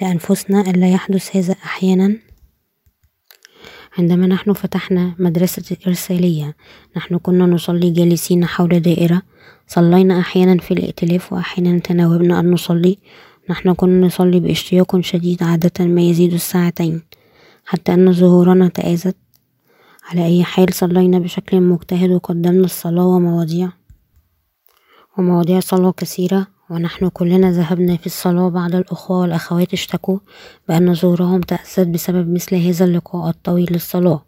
لأنفسنا 0.00 0.60
ألا 0.60 0.92
يحدث 0.92 1.36
هذا 1.36 1.52
أحيانا؟ 1.52 2.16
عندما 3.98 4.26
نحن 4.26 4.52
فتحنا 4.52 5.14
مدرسة 5.18 5.76
الإرسالية 5.76 6.56
نحن 6.96 7.18
كنا 7.18 7.46
نصلي 7.46 7.90
جالسين 7.90 8.46
حول 8.46 8.80
دائرة. 8.80 9.22
صلينا 9.66 10.20
أحيانا 10.20 10.58
في 10.58 10.74
الائتلاف 10.74 11.32
وأحيانا 11.32 11.78
تناوبنا 11.78 12.40
أن 12.40 12.50
نصلي. 12.50 12.98
نحن 13.50 13.72
كنا 13.72 14.06
نصلي 14.06 14.40
باشتياق 14.40 15.00
شديد 15.00 15.42
عادة 15.42 15.84
ما 15.84 16.02
يزيد 16.02 16.32
الساعتين 16.32 17.02
حتى 17.64 17.94
أن 17.94 18.12
ظهورنا 18.12 18.68
تآزت. 18.68 19.16
على 20.10 20.26
أي 20.26 20.44
حال 20.44 20.74
صلينا 20.74 21.18
بشكل 21.18 21.60
مجتهد 21.60 22.10
وقدمنا 22.10 22.64
الصلاة 22.64 23.06
ومواضيع 23.06 23.68
ومواضيع 25.18 25.60
صلاة 25.60 25.92
كثيرة 25.92 26.46
ونحن 26.70 27.08
كلنا 27.08 27.52
ذهبنا 27.52 27.96
في 27.96 28.06
الصلاة 28.06 28.48
بعض 28.48 28.74
الأخوة 28.74 29.20
والأخوات 29.20 29.72
اشتكوا 29.72 30.18
بأن 30.68 30.94
ظهورهم 30.94 31.40
تأثرت 31.40 31.86
بسبب 31.86 32.34
مثل 32.34 32.56
هذا 32.56 32.84
اللقاء 32.84 33.30
الطويل 33.30 33.72
للصلاة. 33.72 34.24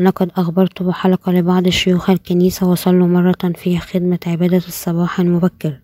أنا 0.00 0.10
قد 0.10 0.30
أخبرت 0.36 0.82
بحلقة 0.82 1.32
لبعض 1.32 1.68
شيوخ 1.68 2.10
الكنيسة 2.10 2.66
وصلوا 2.68 3.06
مرة 3.06 3.52
في 3.54 3.78
خدمة 3.78 4.18
عبادة 4.26 4.56
الصباح 4.56 5.20
المبكر. 5.20 5.80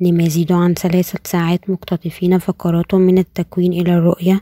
لما 0.00 0.22
يزيد 0.22 0.52
عن 0.52 0.74
ثلاثة 0.74 1.18
ساعات 1.24 1.70
مقتطفين 1.70 2.38
فقرات 2.38 2.94
من 2.94 3.18
التكوين 3.18 3.72
إلى 3.72 3.94
الرؤية 3.94 4.40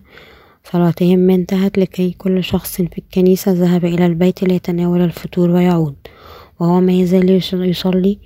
صلاتهم 0.65 1.31
انتهت 1.31 1.79
لكي 1.79 2.11
كل 2.19 2.45
شخص 2.45 2.77
في 2.77 2.99
الكنيسة 2.99 3.53
ذهب 3.53 3.85
إلى 3.85 4.07
البيت 4.07 4.43
ليتناول 4.43 5.01
الفطور 5.01 5.51
ويعود. 5.51 5.97
وهو 6.61 6.81
ما 6.81 6.93
يزال 6.93 7.31
يصلي. 7.55 8.19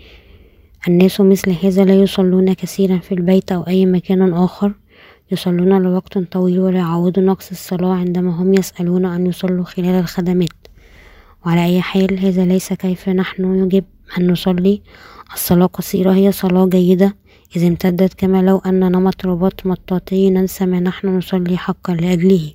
الناس 0.89 1.21
مثل 1.21 1.55
هذا 1.63 1.85
لا 1.85 1.95
يصلون 1.95 2.53
كثيرا 2.53 2.99
في 2.99 3.13
البيت 3.13 3.53
أو 3.53 3.63
أي 3.63 3.87
مكان 3.87 4.33
آخر. 4.33 4.73
يصلون 5.33 5.83
لوقت 5.83 6.19
طويل 6.19 6.61
ولا 6.61 6.79
يعوضوا 6.79 7.23
نقص 7.23 7.51
الصلاة 7.51 7.95
عندما 7.95 8.43
هم 8.43 8.55
يسألون 8.55 9.05
أن 9.05 9.27
يصلوا 9.27 9.65
خلال 9.65 9.95
الخدمات. 9.95 10.49
وعلى 11.47 11.65
أي 11.65 11.81
حال 11.81 12.19
هذا 12.19 12.45
ليس 12.45 12.73
كيف 12.73 13.09
نحن 13.09 13.65
يجب 13.65 13.85
أن 14.19 14.31
نصلي. 14.31 14.83
الصلاة 15.35 15.67
قصيرة 15.67 16.13
هي 16.13 16.33
صلاة 16.33 16.67
جيدة. 16.67 17.17
إذا 17.57 17.67
امتدت 17.67 18.15
كما 18.15 18.43
لو 18.43 18.59
أن 18.59 18.93
نمط 18.93 19.27
رباط 19.27 19.67
مطاطي 19.67 20.31
ننسى 20.31 20.67
ما 20.67 20.81
نحن 20.81 21.09
نصلي 21.09 21.57
حقا 21.57 21.95
لأجله. 21.95 22.53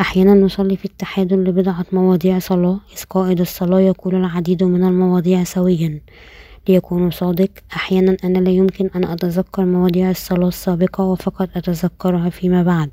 أحيانا 0.00 0.34
نصلي 0.34 0.76
في 0.76 0.84
اتحاد 0.84 1.32
لبضعة 1.32 1.86
مواضيع 1.92 2.38
صلاة 2.38 2.80
إذ 2.92 3.02
قائد 3.10 3.40
الصلاة 3.40 3.80
يقول 3.80 4.14
العديد 4.14 4.64
من 4.64 4.84
المواضيع 4.84 5.44
سويا. 5.44 6.00
ليكون 6.68 7.10
صادق 7.10 7.50
أحيانا 7.72 8.16
أنا 8.24 8.38
لا 8.38 8.50
يمكن 8.50 8.90
أن 8.96 9.04
أتذكر 9.04 9.64
مواضيع 9.64 10.10
الصلاة 10.10 10.48
السابقة 10.48 11.04
وفقط 11.04 11.48
أتذكرها 11.56 12.30
فيما 12.30 12.62
بعد. 12.62 12.90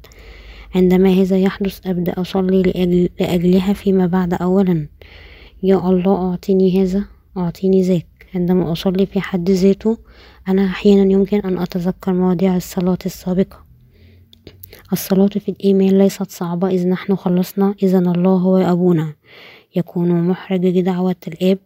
عندما 0.75 1.09
هذا 1.09 1.37
يحدث 1.37 1.87
أبدأ 1.87 2.13
أصلي 2.17 2.61
لأجل 2.61 3.09
لأجلها 3.19 3.73
فيما 3.73 4.05
بعد 4.07 4.33
أولا. 4.33 4.87
يا 5.63 5.89
الله 5.89 6.31
أعطيني 6.31 6.83
هذا 6.83 7.05
أعطيني 7.37 7.81
ذاك. 7.81 8.14
عندما 8.35 8.71
أصلي 8.71 9.05
في 9.05 9.21
حد 9.21 9.49
ذاته 9.51 9.97
أنا 10.47 10.65
أحيانا 10.65 11.11
يمكن 11.11 11.39
أن 11.39 11.57
أتذكر 11.57 12.13
مواضيع 12.13 12.55
الصلاة 12.55 12.97
السابقة. 13.05 13.65
الصلاة 14.93 15.27
في 15.27 15.49
الإيمان 15.49 15.97
ليست 15.97 16.31
صعبة 16.31 16.67
إذ 16.67 16.87
نحن 16.87 17.15
خلصنا 17.15 17.75
إذا 17.83 17.99
الله 17.99 18.35
هو 18.35 18.57
أبونا 18.57 19.13
يكون 19.75 20.27
محرج 20.27 20.79
دعوة 20.79 21.15
الآب. 21.27 21.57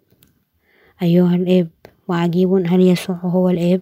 أيها 1.02 1.36
الآب 1.36 1.70
وعجيب 2.08 2.54
هل 2.54 2.82
يسوع 2.82 3.16
هو 3.16 3.50
الآب؟ 3.50 3.82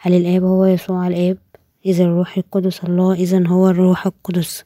هل 0.00 0.14
الآب 0.14 0.42
هو 0.44 0.64
يسوع 0.64 1.06
الآب؟ 1.06 1.38
إذا 1.86 2.04
الروح 2.04 2.36
القدس 2.36 2.84
الله 2.84 3.12
إذا 3.12 3.46
هو 3.46 3.68
الروح 3.68 4.06
القدس. 4.06 4.64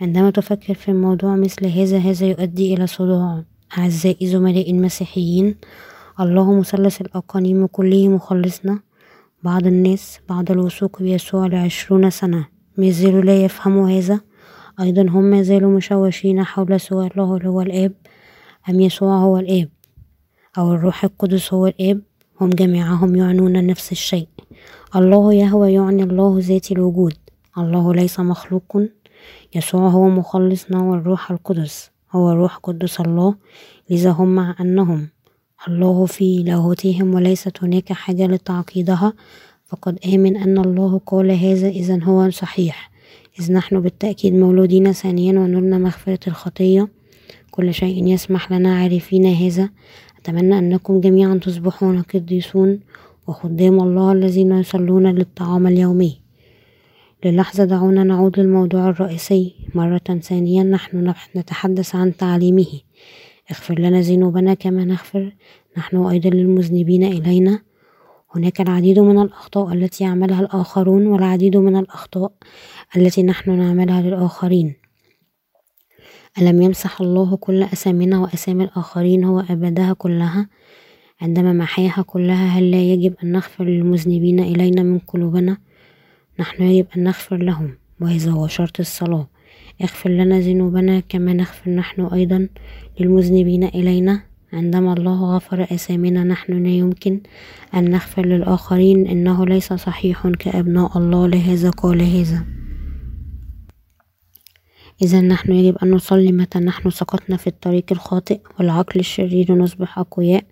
عندما 0.00 0.30
تفكر 0.30 0.74
في 0.74 0.90
الموضوع 0.90 1.36
مثل 1.36 1.66
هذا 1.66 1.98
هذا 1.98 2.26
يؤدي 2.26 2.74
إلى 2.74 2.86
صداع. 2.86 3.44
أعزائي 3.78 4.26
زملائي 4.26 4.70
المسيحيين 4.70 5.54
الله 6.20 6.54
مثلث 6.54 7.00
الأقانيم 7.00 7.66
كله 7.66 8.08
مخلصنا 8.08 8.80
بعض 9.42 9.66
الناس 9.66 10.20
بعد 10.28 10.50
الوثوق 10.50 11.02
بيسوع 11.02 11.46
لعشرون 11.46 12.10
سنة. 12.10 12.46
ما 12.76 12.90
زالوا 12.90 13.22
لا 13.22 13.44
يفهموا 13.44 13.90
هذا. 13.90 14.20
أيضا 14.80 15.02
هم 15.02 15.22
ما 15.22 15.42
زالوا 15.42 15.70
مشوشين 15.70 16.44
حول 16.44 16.80
سواء 16.80 17.06
الله 17.06 17.24
هو 17.24 17.60
الآب. 17.60 17.92
أم 18.70 18.80
يسوع 18.80 19.16
هو 19.16 19.38
الآب؟ 19.38 19.68
أو 20.58 20.72
الروح 20.72 21.04
القدس 21.04 21.54
هو 21.54 21.66
الآب؟ 21.66 22.00
هم 22.40 22.50
جميعهم 22.50 23.16
يعنون 23.16 23.66
نفس 23.66 23.92
الشيء. 23.92 24.28
الله 24.96 25.34
يهوى 25.34 25.72
يعني 25.72 26.02
الله 26.02 26.36
ذات 26.38 26.72
الوجود. 26.72 27.14
الله 27.58 27.94
ليس 27.94 28.20
مخلوق. 28.20 28.82
يسوع 29.54 29.88
هو 29.88 30.08
مخلصنا 30.08 30.82
والروح 30.82 31.30
القدس. 31.30 31.90
هو 32.12 32.32
روح 32.32 32.56
قدس 32.56 33.00
الله. 33.00 33.34
لذا 33.90 34.10
هم 34.10 34.34
مع 34.34 34.54
أنهم 34.60 35.08
الله 35.68 36.06
في 36.06 36.42
لاهوتهم 36.42 37.14
وليست 37.14 37.64
هناك 37.64 37.92
حاجة 37.92 38.26
لتعقيدها. 38.26 39.12
فقد 39.66 39.98
آمن 40.14 40.36
أن 40.36 40.58
الله 40.58 41.00
قال 41.06 41.30
هذا 41.30 41.68
إذا 41.68 42.04
هو 42.04 42.30
صحيح. 42.30 42.90
إذ 43.40 43.52
نحن 43.52 43.80
بالتأكيد 43.80 44.34
مولودين 44.34 44.92
ثانيا 44.92 45.40
ونلنا 45.40 45.78
مغفرة 45.78 46.18
الخطية. 46.26 46.88
كل 47.50 47.74
شيء 47.74 48.06
يسمح 48.06 48.52
لنا 48.52 48.76
عارفين 48.76 49.26
هذا. 49.26 49.70
أتمنى 50.20 50.58
أنكم 50.58 51.00
جميعا 51.00 51.34
تصبحون 51.34 52.02
قديسون 52.02 52.80
وخدام 53.26 53.80
الله 53.80 54.12
الذين 54.12 54.52
يصلون 54.52 55.06
للطعام 55.06 55.66
اليومي. 55.66 56.20
للحظة 57.24 57.64
دعونا 57.64 58.04
نعود 58.04 58.40
للموضوع 58.40 58.88
الرئيسي 58.88 59.54
مرة 59.74 60.20
ثانية. 60.22 60.62
نحن 60.62 61.14
نتحدث 61.36 61.94
عن 61.94 62.16
تعليمه. 62.16 62.80
اغفر 63.50 63.78
لنا 63.78 64.00
ذنوبنا 64.00 64.54
كما 64.54 64.84
نغفر 64.84 65.32
نحن 65.76 65.96
أيضا 65.96 66.30
للمذنبين 66.30 67.04
إلينا. 67.04 67.62
هناك 68.34 68.60
العديد 68.60 68.98
من 68.98 69.18
الأخطاء 69.22 69.72
التي 69.72 70.04
يعملها 70.04 70.40
الآخرون 70.40 71.06
والعديد 71.06 71.56
من 71.56 71.76
الأخطاء 71.76 72.32
التي 72.96 73.22
نحن 73.22 73.58
نعملها 73.58 74.02
للآخرين. 74.02 74.74
ألم 76.38 76.62
يمسح 76.62 77.00
الله 77.00 77.36
كل 77.36 77.62
أسامينا 77.62 78.18
وأسامي 78.18 78.64
الآخرين 78.64 79.24
هو 79.24 79.40
أبدها 79.40 79.92
كلها؟ 79.92 80.48
عندما 81.20 81.52
محاها 81.52 82.02
كلها 82.06 82.46
هل 82.46 82.70
لا 82.70 82.82
يجب 82.82 83.14
أن 83.24 83.32
نغفر 83.32 83.64
للمذنبين 83.64 84.40
إلينا 84.40 84.82
من 84.82 84.98
قلوبنا؟ 84.98 85.56
نحن 86.40 86.62
يجب 86.62 86.86
أن 86.96 87.04
نغفر 87.04 87.36
لهم 87.36 87.78
وهذا 88.00 88.30
هو 88.30 88.46
شرط 88.46 88.80
الصلاة. 88.80 89.28
اغفر 89.82 90.10
لنا 90.10 90.40
ذنوبنا 90.40 91.00
كما 91.00 91.32
نغفر 91.32 91.70
نحن 91.70 92.00
أيضا 92.00 92.48
للمذنبين 93.00 93.64
إلينا. 93.64 94.22
عندما 94.52 94.92
الله 94.92 95.36
غفر 95.36 95.62
أثامنا 95.62 96.24
نحن 96.24 96.62
لا 96.62 96.68
يمكن 96.68 97.20
أن 97.74 97.90
نغفر 97.90 98.26
للآخرين. 98.26 99.06
إنه 99.06 99.46
ليس 99.46 99.72
صحيح 99.72 100.28
كأبناء 100.28 100.98
الله 100.98 101.26
لهذا 101.26 101.70
قال 101.70 102.02
هذا. 102.02 102.44
إذا 105.02 105.20
نحن 105.20 105.52
يجب 105.52 105.76
أن 105.82 105.90
نصلي 105.90 106.32
متى 106.32 106.58
نحن 106.58 106.90
سقطنا 106.90 107.36
في 107.36 107.46
الطريق 107.46 107.84
الخاطئ 107.92 108.40
والعقل 108.58 109.00
الشرير 109.00 109.54
نصبح 109.54 109.98
أقوياء 109.98 110.44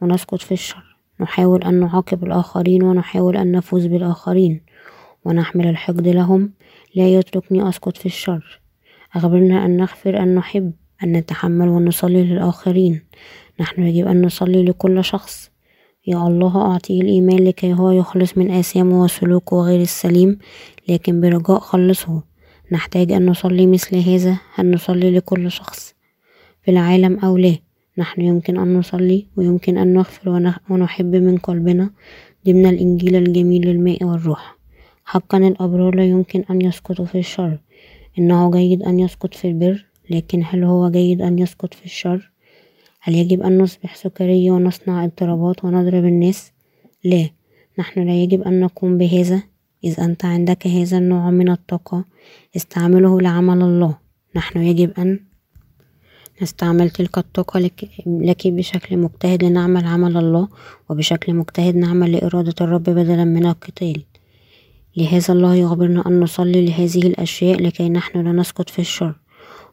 ونسقط 0.00 0.42
في 0.42 0.52
الشر. 0.52 0.96
نحاول 1.20 1.62
أن 1.62 1.80
نعاقب 1.80 2.24
الآخرين 2.24 2.82
ونحاول 2.82 3.36
أن 3.36 3.52
نفوز 3.52 3.86
بالآخرين 3.86 4.60
ونحمل 5.24 5.66
الحقد 5.66 6.08
لهم. 6.08 6.52
لا 6.94 7.08
يتركني 7.08 7.68
أسقط 7.68 7.96
في 7.96 8.06
الشر. 8.06 8.63
أخبرنا 9.14 9.64
أن 9.64 9.76
نغفر 9.76 10.22
أن 10.22 10.34
نحب 10.34 10.72
أن 11.04 11.12
نتحمل 11.12 11.68
ونصلي 11.68 12.24
للآخرين. 12.24 13.02
نحن 13.60 13.82
يجب 13.82 14.06
أن 14.06 14.26
نصلي 14.26 14.64
لكل 14.64 15.04
شخص. 15.04 15.50
يا 16.06 16.26
الله 16.26 16.60
أعطيه 16.60 17.00
الإيمان 17.00 17.38
لكي 17.38 17.72
هو 17.72 17.90
يخلص 17.90 18.38
من 18.38 18.50
آثامه 18.50 19.02
وسلوكه 19.02 19.56
غير 19.56 19.80
السليم 19.80 20.38
لكن 20.88 21.20
برجاء 21.20 21.58
خلصه. 21.58 22.22
نحتاج 22.72 23.12
أن 23.12 23.26
نصلي 23.26 23.66
مثل 23.66 23.96
هذا 23.96 24.38
هل 24.54 24.70
نصلي 24.70 25.10
لكل 25.10 25.50
شخص. 25.50 25.94
في 26.62 26.70
العالم 26.70 27.18
أو 27.18 27.36
لا 27.36 27.56
نحن 27.98 28.20
يمكن 28.20 28.58
أن 28.58 28.78
نصلي 28.78 29.26
ويمكن 29.36 29.78
أن 29.78 29.94
نغفر 29.94 30.52
ونحب 30.70 31.16
من 31.16 31.36
قلبنا. 31.38 31.90
ضمن 32.46 32.66
الإنجيل 32.66 33.16
الجميل 33.16 33.68
للماء 33.68 34.04
والروح. 34.04 34.56
حقا 35.04 35.38
الأبرار 35.38 35.94
لا 35.94 36.04
يمكن 36.04 36.44
أن 36.50 36.62
يسقطوا 36.62 37.04
في 37.04 37.18
الشر. 37.18 37.58
إنه 38.18 38.50
جيد 38.50 38.82
أن 38.82 39.00
يسقط 39.00 39.34
في 39.34 39.48
البر 39.48 39.86
لكن 40.10 40.42
هل 40.44 40.64
هو 40.64 40.90
جيد 40.90 41.22
أن 41.22 41.38
يسقط 41.38 41.74
في 41.74 41.84
الشر؟ 41.84 42.30
هل 43.00 43.14
يجب 43.14 43.42
أن 43.42 43.58
نصبح 43.58 43.96
سكرية 43.96 44.50
ونصنع 44.50 45.04
اضطرابات 45.04 45.64
ونضرب 45.64 46.04
الناس؟ 46.04 46.52
لا 47.04 47.28
نحن 47.78 48.06
لا 48.06 48.22
يجب 48.22 48.42
أن 48.42 48.60
نقوم 48.60 48.98
بهذا. 48.98 49.42
إذ 49.84 50.00
أنت 50.00 50.24
عندك 50.24 50.66
هذا 50.66 50.98
النوع 50.98 51.30
من 51.30 51.50
الطاقة 51.50 52.04
استعمله 52.56 53.20
لعمل 53.20 53.62
الله. 53.62 53.98
نحن 54.36 54.58
يجب 54.58 54.90
أن 54.98 55.20
نستعمل 56.42 56.90
تلك 56.90 57.18
الطاقة 57.18 57.60
لك, 57.60 57.88
لك 58.06 58.48
بشكل 58.48 58.96
مجتهد 58.96 59.44
لنعمل 59.44 59.86
عمل 59.86 60.16
الله 60.16 60.48
وبشكل 60.88 61.34
مجتهد 61.34 61.76
نعمل 61.76 62.12
لإرادة 62.12 62.54
الرب 62.60 62.82
بدلا 62.82 63.24
من 63.24 63.46
القتال. 63.46 64.02
لهذا 64.96 65.34
الله 65.34 65.54
يخبرنا 65.54 66.06
أن 66.06 66.20
نصلي 66.20 66.66
لهذه 66.66 67.06
الأشياء 67.06 67.62
لكي 67.62 67.88
نحن 67.88 68.18
لا 68.18 68.32
نسقط 68.32 68.70
في 68.70 68.78
الشر. 68.78 69.14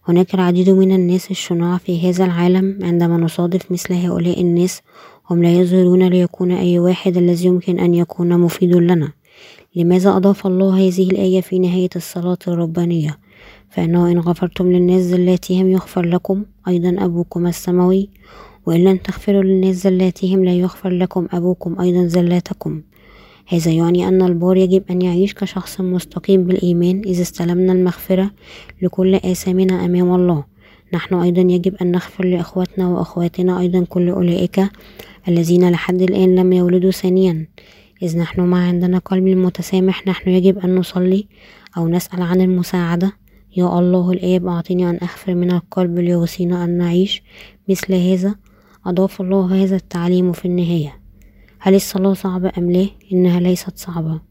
هناك 0.07 0.33
العديد 0.33 0.69
من 0.69 0.91
الناس 0.91 1.31
الشناع 1.31 1.77
في 1.77 2.09
هذا 2.09 2.25
العالم 2.25 2.79
عندما 2.83 3.17
نصادف 3.17 3.71
مثل 3.71 3.93
هؤلاء 3.93 4.41
الناس 4.41 4.81
هم 5.29 5.43
لا 5.43 5.53
يظهرون 5.53 6.07
ليكون 6.07 6.51
أي 6.51 6.79
واحد 6.79 7.17
الذي 7.17 7.45
يمكن 7.45 7.79
أن 7.79 7.93
يكون 7.93 8.39
مفيد 8.39 8.75
لنا. 8.75 9.11
لماذا 9.75 10.17
أضاف 10.17 10.47
الله 10.47 10.87
هذه 10.87 11.09
الآية 11.11 11.41
في 11.41 11.59
نهاية 11.59 11.89
الصلاة 11.95 12.37
الربانية؟ 12.47 13.17
فإنه 13.69 14.11
إن 14.11 14.19
غفرتم 14.19 14.71
للناس 14.71 15.01
زلاتهم 15.01 15.69
يغفر 15.69 16.05
لكم 16.05 16.45
أيضا 16.67 17.05
أبوكم 17.05 17.47
السماوي 17.47 18.09
وإن 18.65 18.83
لم 18.83 18.97
تغفروا 18.97 19.43
للناس 19.43 19.75
زلاتهم 19.75 20.45
لا 20.45 20.53
يغفر 20.53 20.89
لكم 20.89 21.27
أبوكم 21.31 21.79
أيضا 21.81 22.07
زلاتكم 22.07 22.81
هذا 23.47 23.71
يعني 23.71 24.07
أن 24.07 24.21
البار 24.21 24.57
يجب 24.57 24.83
أن 24.89 25.01
يعيش 25.01 25.33
كشخص 25.33 25.81
مستقيم 25.81 26.43
بالإيمان 26.43 27.01
إذا 27.05 27.21
استلمنا 27.21 27.73
المغفرة 27.73 28.31
لكل 28.81 29.15
آثامنا 29.15 29.85
أمام 29.85 30.15
الله. 30.15 30.43
نحن 30.93 31.15
أيضا 31.15 31.41
يجب 31.41 31.75
أن 31.75 31.91
نغفر 31.91 32.25
لأخواتنا 32.25 32.87
وأخواتنا 32.87 33.59
أيضا 33.59 33.85
كل 33.89 34.09
أولئك 34.09 34.63
الذين 35.27 35.69
لحد 35.69 36.01
الآن 36.01 36.35
لم 36.35 36.53
يولدوا 36.53 36.91
ثانيا. 36.91 37.47
إذ 38.03 38.17
نحن 38.17 38.41
ما 38.41 38.67
عندنا 38.67 38.97
قلب 38.97 39.23
متسامح 39.23 40.07
نحن 40.07 40.29
يجب 40.29 40.57
أن 40.57 40.75
نصلي 40.75 41.27
أو 41.77 41.87
نسأل 41.87 42.21
عن 42.21 42.41
المساعدة. 42.41 43.11
يا 43.57 43.79
الله 43.79 44.11
الآب 44.11 44.47
أعطني 44.47 44.89
أن 44.89 44.99
أغفر 45.01 45.35
من 45.35 45.51
القلب 45.51 45.99
ليوصينا 45.99 46.63
أن 46.63 46.77
نعيش 46.77 47.23
مثل 47.69 47.93
هذا. 47.93 48.35
أضاف 48.85 49.21
الله 49.21 49.63
هذا 49.63 49.75
التعليم 49.75 50.31
في 50.31 50.45
النهاية. 50.45 51.00
هل 51.63 51.75
الصلاة 51.75 52.13
صعبة 52.13 52.51
أم 52.57 52.71
لا؟ 52.71 52.87
إنها 53.13 53.39
ليست 53.39 53.77
صعبة. 53.77 54.21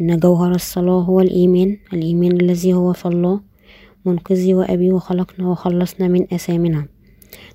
إن 0.00 0.18
جوهر 0.18 0.50
الصلاة 0.54 1.00
هو 1.00 1.20
الإيمان. 1.20 1.76
الإيمان 1.92 2.40
الذي 2.40 2.74
هو 2.74 2.92
في 2.92 3.06
الله. 3.06 3.40
منقذي 4.04 4.54
وأبي 4.54 4.92
وخلقنا 4.92 5.48
وخلصنا 5.48 6.08
من 6.08 6.26
أثامنا. 6.32 6.86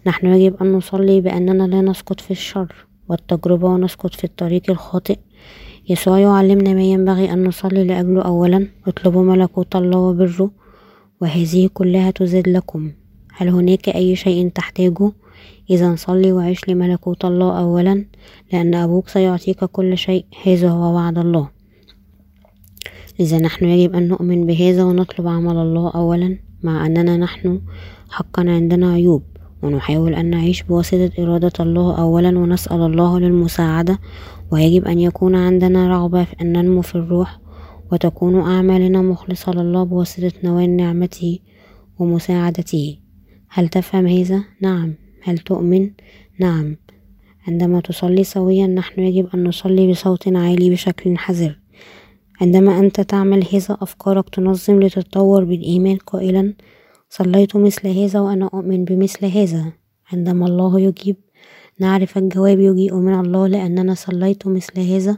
نحن 0.07 0.27
يجب 0.27 0.55
أن 0.61 0.73
نصلي 0.73 1.21
بأننا 1.21 1.63
لا 1.63 1.81
نسقط 1.81 2.19
في 2.19 2.31
الشر 2.31 2.75
والتجربة 3.09 3.67
ونسقط 3.67 4.15
في 4.15 4.23
الطريق 4.23 4.69
الخاطئ. 4.69 5.17
يسوع 5.89 6.19
يعلمنا 6.19 6.73
ما 6.73 6.83
ينبغي 6.83 7.33
أن 7.33 7.47
نصلي 7.47 7.83
لأجله 7.83 8.21
أولا. 8.21 8.67
اطلبوا 8.87 9.23
ملكوت 9.23 9.75
الله 9.75 9.97
وبره. 9.97 10.51
وهذه 11.21 11.69
كلها 11.73 12.11
تزاد 12.11 12.49
لكم. 12.49 12.91
هل 13.33 13.49
هناك 13.49 13.89
أي 13.89 14.15
شيء 14.15 14.49
تحتاجه؟ 14.49 15.11
إذا 15.71 15.95
صلي 15.95 16.31
وعيش 16.31 16.69
لملكوت 16.69 17.25
الله 17.25 17.59
أولا 17.59 18.05
لأن 18.53 18.75
أبوك 18.75 19.09
سيعطيك 19.09 19.63
كل 19.63 19.97
شيء 19.97 20.25
هذا 20.45 20.69
هو 20.69 20.95
وعد 20.95 21.17
الله. 21.17 21.49
لذا 23.19 23.39
نحن 23.39 23.65
يجب 23.65 23.95
أن 23.95 24.07
نؤمن 24.07 24.45
بهذا 24.45 24.83
ونطلب 24.83 25.27
عمل 25.27 25.57
الله 25.57 25.91
أولا 25.95 26.37
مع 26.63 26.85
أننا 26.85 27.17
نحن 27.17 27.61
حقا 28.09 28.49
عندنا 28.49 28.93
عيوب. 28.93 29.23
ونحاول 29.63 30.13
أن 30.13 30.29
نعيش 30.29 30.63
بواسطة 30.63 31.11
إرادة 31.19 31.51
الله 31.59 31.97
أولا 31.97 32.39
ونسأل 32.39 32.81
الله 32.81 33.19
للمساعدة. 33.19 33.99
ويجب 34.51 34.85
أن 34.85 34.99
يكون 34.99 35.35
عندنا 35.35 35.89
رغبة 35.89 36.23
في 36.23 36.35
أن 36.41 36.53
ننمو 36.53 36.81
في 36.81 36.95
الروح 36.95 37.39
وتكون 37.91 38.39
أعمالنا 38.39 39.01
مخلصة 39.01 39.51
لله 39.51 39.83
بواسطة 39.83 40.31
نوال 40.43 40.77
نعمته 40.77 41.39
ومساعدته. 41.99 42.97
هل 43.49 43.67
تفهم 43.67 44.07
هذا؟ 44.07 44.43
نعم. 44.61 45.00
هل 45.23 45.37
تؤمن؟ 45.37 45.91
نعم. 46.39 46.77
عندما 47.47 47.79
تصلي 47.79 48.23
سويا 48.23 48.67
نحن 48.67 49.01
يجب 49.01 49.27
أن 49.33 49.43
نصلي 49.43 49.91
بصوت 49.91 50.27
عالي 50.27 50.69
بشكل 50.69 51.17
حذر. 51.17 51.59
عندما 52.41 52.79
أنت 52.79 53.01
تعمل 53.01 53.43
هذا 53.53 53.77
أفكارك 53.81 54.29
تنظم 54.29 54.79
لتتطور 54.79 55.43
بالإيمان 55.43 55.97
قائلا. 55.97 56.53
صليت 57.09 57.55
مثل 57.55 57.87
هذا 57.87 58.19
وأنا 58.19 58.45
أؤمن 58.45 58.85
بمثل 58.85 59.25
هذا. 59.25 59.71
عندما 60.13 60.45
الله 60.45 60.79
يجيب 60.79 61.15
نعرف 61.79 62.17
الجواب 62.17 62.59
يجيء 62.59 62.95
من 62.95 63.19
الله 63.19 63.47
لأننا 63.47 63.93
صليت 63.93 64.47
مثل 64.47 64.79
هذا 64.79 65.17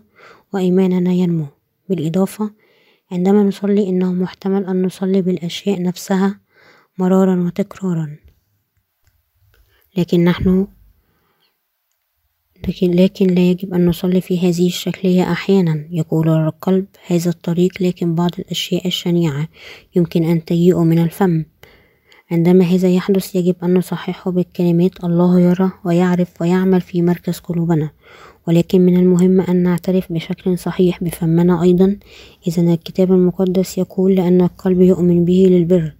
وإيماننا 0.53 1.13
ينمو. 1.13 1.45
بالإضافة 1.89 2.51
عندما 3.11 3.43
نصلي 3.43 3.89
إنه 3.89 4.13
محتمل 4.13 4.65
أن 4.65 4.81
نصلي 4.81 5.21
بالأشياء 5.21 5.81
نفسها 5.81 6.39
مرارا 6.97 7.43
وتكرارا. 7.45 8.22
لكن 9.97 10.23
نحن 10.23 10.67
لكن, 12.67 12.91
لكن 12.91 13.27
لا 13.27 13.41
يجب 13.41 13.73
أن 13.73 13.85
نصلي 13.85 14.21
في 14.21 14.39
هذه 14.39 14.67
الشكلية 14.67 15.31
أحيانا 15.31 15.85
يقول 15.91 16.29
القلب 16.29 16.85
هذا 17.07 17.29
الطريق 17.29 17.71
لكن 17.81 18.15
بعض 18.15 18.31
الأشياء 18.39 18.87
الشنيعة 18.87 19.47
يمكن 19.95 20.23
أن 20.23 20.45
تجيء 20.45 20.79
من 20.79 20.99
الفم. 20.99 21.43
عندما 22.31 22.65
هذا 22.65 22.89
يحدث 22.89 23.35
يجب 23.35 23.55
أن 23.63 23.73
نصححه 23.73 24.31
بالكلمات 24.31 25.03
الله 25.03 25.39
يرى 25.39 25.71
ويعرف 25.85 26.41
ويعمل 26.41 26.81
في 26.81 27.01
مركز 27.01 27.39
قلوبنا. 27.39 27.89
ولكن 28.47 28.81
من 28.81 28.97
المهم 28.97 29.41
أن 29.41 29.55
نعترف 29.55 30.11
بشكل 30.11 30.57
صحيح 30.57 31.03
بفمنا 31.03 31.61
أيضا. 31.61 31.97
إذا 32.47 32.61
الكتاب 32.61 33.11
المقدس 33.11 33.77
يقول 33.77 34.15
لأن 34.15 34.41
القلب 34.41 34.81
يؤمن 34.81 35.25
به 35.25 35.47
للبر. 35.49 35.93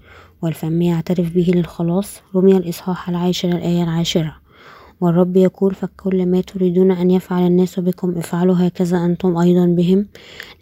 والفم 0.44 0.82
يعترف 0.82 1.34
به 1.34 1.52
للخلاص. 1.56 2.22
رمي 2.36 2.58
الإصحاح 2.58 3.10
العاشر 3.10 3.50
الآية 3.50 3.84
العاشرة. 3.84 4.36
والرب 5.02 5.38
يقول 5.38 5.76
فكل 5.76 6.26
ما 6.26 6.42
تريدون 6.42 6.92
أن 6.92 7.12
يفعل 7.12 7.48
الناس 7.48 7.80
بكم 7.80 8.18
افعلوا 8.18 8.56
هكذا 8.60 9.06
أنتم 9.06 9.38
أيضا 9.38 9.66
بهم 9.66 10.08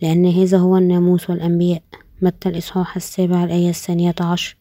لأن 0.02 0.26
هذا 0.26 0.58
هو 0.58 0.78
الناموس 0.78 1.30
والأنبياء. 1.30 1.82
متى 2.22 2.50
الإصحاح 2.50 2.96
السابع 2.96 3.44
الآية 3.44 3.70
الثانية 3.70 4.16
عشر؟ 4.22 4.58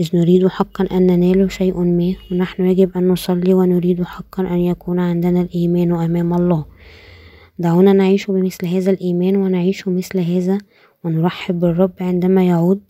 إذ 0.00 0.08
نريد 0.14 0.46
حقا 0.48 0.86
أن 0.92 1.06
ننال 1.06 1.52
شيء 1.52 1.80
ما 1.80 2.14
ونحن 2.32 2.66
يجب 2.66 2.90
أن 2.96 3.08
نصلي 3.08 3.54
ونريد 3.54 4.02
حقا 4.02 4.42
أن 4.42 4.58
يكون 4.58 4.98
عندنا 4.98 5.40
الإيمان 5.40 5.92
أمام 5.92 6.34
الله. 6.34 6.64
دعونا 7.58 7.92
نعيش 7.92 8.30
بمثل 8.30 8.66
هذا 8.66 8.90
الإيمان 8.90 9.36
ونعيش 9.36 9.88
مثل 9.88 10.18
هذا 10.18 10.58
ونرحب 11.04 11.60
بالرب 11.60 11.92
عندما 12.00 12.44
يعود. 12.44 12.80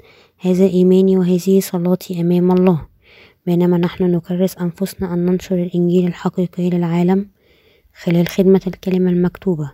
هذا 0.44 0.66
إيماني 0.66 1.16
وهذه 1.16 1.60
صلاتي 1.60 2.20
أمام 2.20 2.52
الله. 2.52 2.86
بينما 3.46 3.78
نحن 3.78 4.04
نكرس 4.04 4.58
أنفسنا 4.58 5.14
أن 5.14 5.26
ننشر 5.26 5.62
الإنجيل 5.62 6.06
الحقيقي 6.06 6.70
للعالم 6.70 7.28
خلال 8.02 8.28
خدمة 8.28 8.60
الكلمة 8.66 9.10
المكتوبة. 9.10 9.72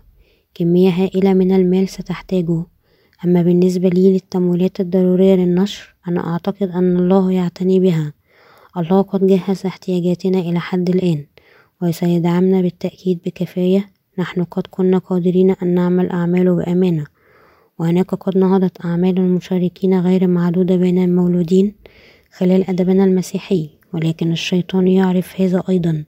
كمية 0.55 0.91
هائلة 0.91 1.35
من 1.35 1.53
المال 1.53 1.89
ستحتاجه. 1.89 2.65
أما 3.25 3.43
بالنسبة 3.43 3.89
لي 3.89 4.13
للتمويلات 4.13 4.81
الضرورية 4.81 5.35
للنشر 5.35 5.95
أنا 6.09 6.33
أعتقد 6.33 6.71
أن 6.71 6.97
الله 6.97 7.33
يعتني 7.33 7.81
بها. 7.81 8.13
الله 8.77 9.03
قد 9.03 9.27
جهز 9.27 9.67
احتياجاتنا 9.67 10.39
إلى 10.39 10.61
حد 10.61 10.91
الآن 10.91 11.27
وسيدعمنا 11.83 12.61
بالتأكيد 12.61 13.19
بكفاية. 13.27 13.91
نحن 14.19 14.45
قد 14.45 14.63
كنا 14.71 14.99
قادرين 14.99 15.51
أن 15.51 15.75
نعمل 15.75 16.11
أعماله 16.11 16.55
بأمانة. 16.55 17.07
وهناك 17.79 18.15
قد 18.15 18.39
نهضت 18.39 18.85
أعمال 18.85 19.19
المشاركين 19.19 20.01
غير 20.01 20.27
معدودة 20.27 20.77
بين 20.77 21.05
المولودين 21.05 21.75
خلال 22.33 22.71
أدبنا 22.71 23.05
المسيحي 23.05 23.71
ولكن 23.93 24.33
الشيطان 24.33 24.89
يعرف 24.89 25.41
هذا 25.41 25.63
أيضا 25.69 26.05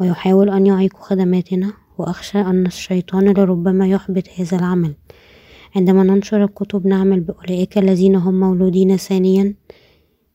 ويحاول 0.00 0.50
أن 0.50 0.66
يعيق 0.66 0.96
خدماتنا 0.96 1.72
وأخشى 1.98 2.38
أن 2.38 2.66
الشيطان 2.66 3.28
لربما 3.28 3.86
يحبط 3.88 4.24
هذا 4.38 4.58
العمل. 4.58 4.94
عندما 5.76 6.02
ننشر 6.02 6.44
الكتب 6.44 6.86
نعمل 6.86 7.20
بأولئك 7.20 7.78
الذين 7.78 8.16
هم 8.16 8.40
مولودين 8.40 8.96
ثانيا 8.96 9.54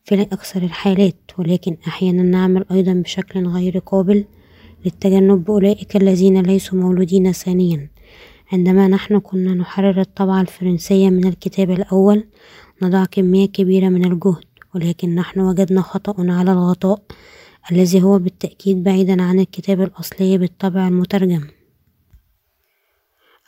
في 0.04 0.22
أكثر 0.22 0.64
الحالات 0.64 1.32
ولكن 1.38 1.78
أحيانا 1.88 2.24
نعمل 2.24 2.66
أيضا 2.72 2.94
بشكل 2.94 3.48
غير 3.48 3.78
قابل 3.78 4.26
للتجنب 4.86 5.44
بأولئك 5.44 5.96
الذين 5.96 6.42
ليسوا 6.42 6.80
مولودين 6.80 7.32
ثانيا. 7.32 7.90
عندما 8.54 8.88
نحن 8.88 9.20
كنا 9.20 9.54
نحرر 9.54 10.02
الطبعة 10.02 10.42
الفرنسية 10.42 11.10
من 11.10 11.28
الكتاب 11.28 11.72
الأول 11.72 12.24
نضع 12.82 13.06
كمية 13.06 13.46
كبيرة 13.46 13.90
من 13.90 14.06
الجهد 14.06 14.46
ولكن 14.76 15.16
نحن 15.16 15.40
وجدنا 15.40 15.82
خطأ 15.82 16.16
على 16.20 16.52
الغطاء 16.52 17.02
الذي 17.72 18.04
هو 18.04 18.20
بالتأكيد 18.20 18.84
بعيدا 18.84 19.24
عن 19.24 19.40
الكتاب 19.40 19.82
الأصلي 19.82 20.38
بالطبع 20.38 20.88
المترجم. 20.88 21.48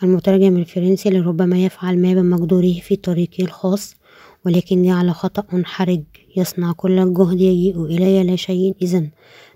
المترجم 0.03 0.57
الفرنسي 0.57 1.09
لربما 1.09 1.65
يفعل 1.65 2.01
ما 2.01 2.13
بمقدوره 2.13 2.73
في 2.73 2.95
طريقه 2.95 3.43
الخاص 3.43 3.95
ولكن 4.45 4.83
جعل 4.83 5.11
خطأ 5.11 5.61
حرج 5.65 6.03
يصنع 6.37 6.71
كل 6.71 6.99
الجهد 6.99 7.41
يجيء 7.41 7.85
إلي 7.85 8.23
لا 8.23 8.35
شيء. 8.35 8.75
إذن 8.81 9.09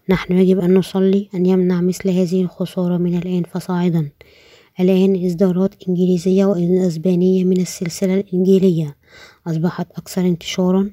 نحن 0.10 0.34
يجب 0.34 0.60
أن 0.60 0.74
نصلي 0.74 1.30
أن 1.36 1.46
يمنع 1.46 1.82
مثل 1.82 2.10
هذه 2.10 2.42
الخسارة 2.42 2.98
من 2.98 3.18
الآن 3.18 3.44
فصاعدا. 3.44 4.10
الآن 4.80 5.26
إصدارات 5.26 5.76
إنجليزية 5.90 6.46
وأسبانية 6.46 7.44
من 7.44 7.62
السلسلة 7.62 8.14
الإنجيلية. 8.14 8.96
أصبحت 9.48 9.88
أكثر 9.92 10.22
انتشارا 10.22 10.90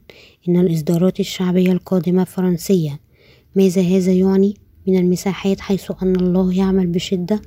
إن 0.49 0.61
الإصدارات 0.61 1.21
الشعبية 1.21 1.73
القادمة 1.73 2.25
فرنسية. 2.25 3.01
ماذا 3.57 3.83
هذا 3.83 4.13
يعني؟ 4.13 4.55
من 4.87 4.99
المساحات 4.99 5.61
حيث 5.61 5.93
أن 6.03 6.17
الله 6.17 6.57
يعمل 6.57 6.87
بشدة 6.87 7.43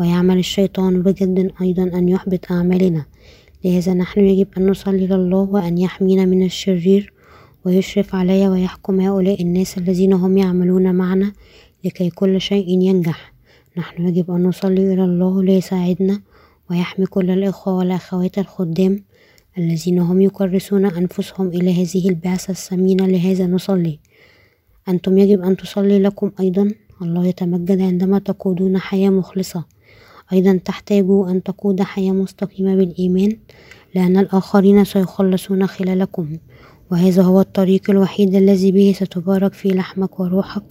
ويعمل 0.00 0.38
الشيطان 0.38 1.02
بجد 1.02 1.52
أيضا 1.60 1.82
أن 1.82 2.08
يحبط 2.08 2.52
أعمالنا. 2.52 3.04
لهذا 3.64 3.94
نحن 3.94 4.20
يجب 4.20 4.46
أن 4.58 4.70
نصلي 4.70 5.06
لله 5.06 5.38
وأن 5.50 5.78
يحمينا 5.78 6.24
من 6.24 6.42
الشرير 6.44 7.12
ويشرف 7.64 8.14
علي 8.14 8.48
ويحكم 8.48 9.00
هؤلاء 9.00 9.42
الناس 9.42 9.78
الذين 9.78 10.12
هم 10.12 10.38
يعملون 10.38 10.94
معنا 10.94 11.32
لكي 11.84 12.10
كل 12.10 12.40
شيء 12.40 12.68
ينجح. 12.68 13.31
نحن 13.76 14.08
يجب 14.08 14.30
أن 14.30 14.42
نصلي 14.42 14.94
إلى 14.94 15.04
الله 15.04 15.42
ليساعدنا 15.42 16.20
ويحمي 16.70 17.06
كل 17.06 17.30
الإخوة 17.30 17.74
والأخوات 17.74 18.38
الخدام 18.38 19.04
الذين 19.58 19.98
هم 19.98 20.20
يكرسون 20.20 20.86
أنفسهم 20.86 21.48
إلى 21.48 21.82
هذه 21.82 22.08
البعثة 22.08 22.50
الثمينة 22.50 23.06
لهذا 23.06 23.46
نصلي. 23.46 23.98
أنتم 24.88 25.18
يجب 25.18 25.42
أن 25.42 25.56
تصلي 25.56 25.98
لكم 25.98 26.30
أيضا. 26.40 26.70
الله 27.02 27.26
يتمجد 27.26 27.80
عندما 27.80 28.18
تقودون 28.18 28.78
حياة 28.78 29.10
مخلصة. 29.10 29.64
أيضا 30.32 30.60
تحتاجوا 30.64 31.30
أن 31.30 31.42
تقود 31.42 31.82
حياة 31.82 32.12
مستقيمة 32.12 32.76
بالإيمان 32.76 33.36
لأن 33.94 34.16
الآخرين 34.16 34.84
سيخلصون 34.84 35.66
خلالكم. 35.66 36.38
وهذا 36.90 37.22
هو 37.22 37.40
الطريق 37.40 37.90
الوحيد 37.90 38.34
الذي 38.34 38.72
به 38.72 38.94
ستبارك 38.96 39.52
في 39.52 39.68
لحمك 39.68 40.20
وروحك. 40.20 40.64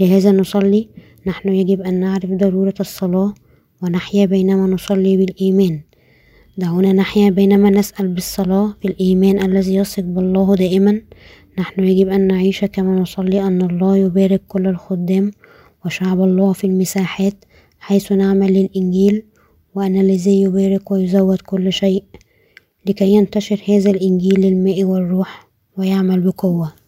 لهذا 0.00 0.32
نصلي. 0.32 0.88
نحن 1.26 1.48
يجب 1.48 1.80
أن 1.80 2.00
نعرف 2.00 2.30
ضرورة 2.30 2.74
الصلاة 2.80 3.34
ونحيا 3.82 4.26
بينما 4.26 4.66
نصلي 4.66 5.16
بالإيمان. 5.16 5.80
دعونا 6.58 6.92
نحيا 6.92 7.30
بينما 7.30 7.70
نسأل 7.70 8.08
بالصلاة 8.08 8.74
بالإيمان 8.82 9.42
الذي 9.50 9.74
يثق 9.74 10.02
بالله 10.02 10.54
دائما. 10.56 11.02
نحن 11.58 11.84
يجب 11.84 12.08
أن 12.08 12.26
نعيش 12.26 12.64
كما 12.64 13.00
نصلي 13.00 13.46
أن 13.46 13.62
الله 13.62 13.96
يبارك 13.96 14.42
كل 14.48 14.66
الخدام 14.66 15.30
وشعب 15.84 16.20
الله 16.20 16.52
في 16.52 16.66
المساحات 16.66 17.44
حيث 17.78 18.12
نعمل 18.12 18.52
للإنجيل 18.52 19.22
وأن 19.74 20.00
الذي 20.00 20.42
يبارك 20.42 20.90
ويزود 20.90 21.40
كل 21.40 21.72
شيء 21.72 22.04
لكي 22.86 23.08
ينتشر 23.12 23.60
هذا 23.68 23.90
الإنجيل 23.90 24.40
للماء 24.40 24.84
والروح 24.84 25.48
ويعمل 25.76 26.20
بقوة. 26.20 26.81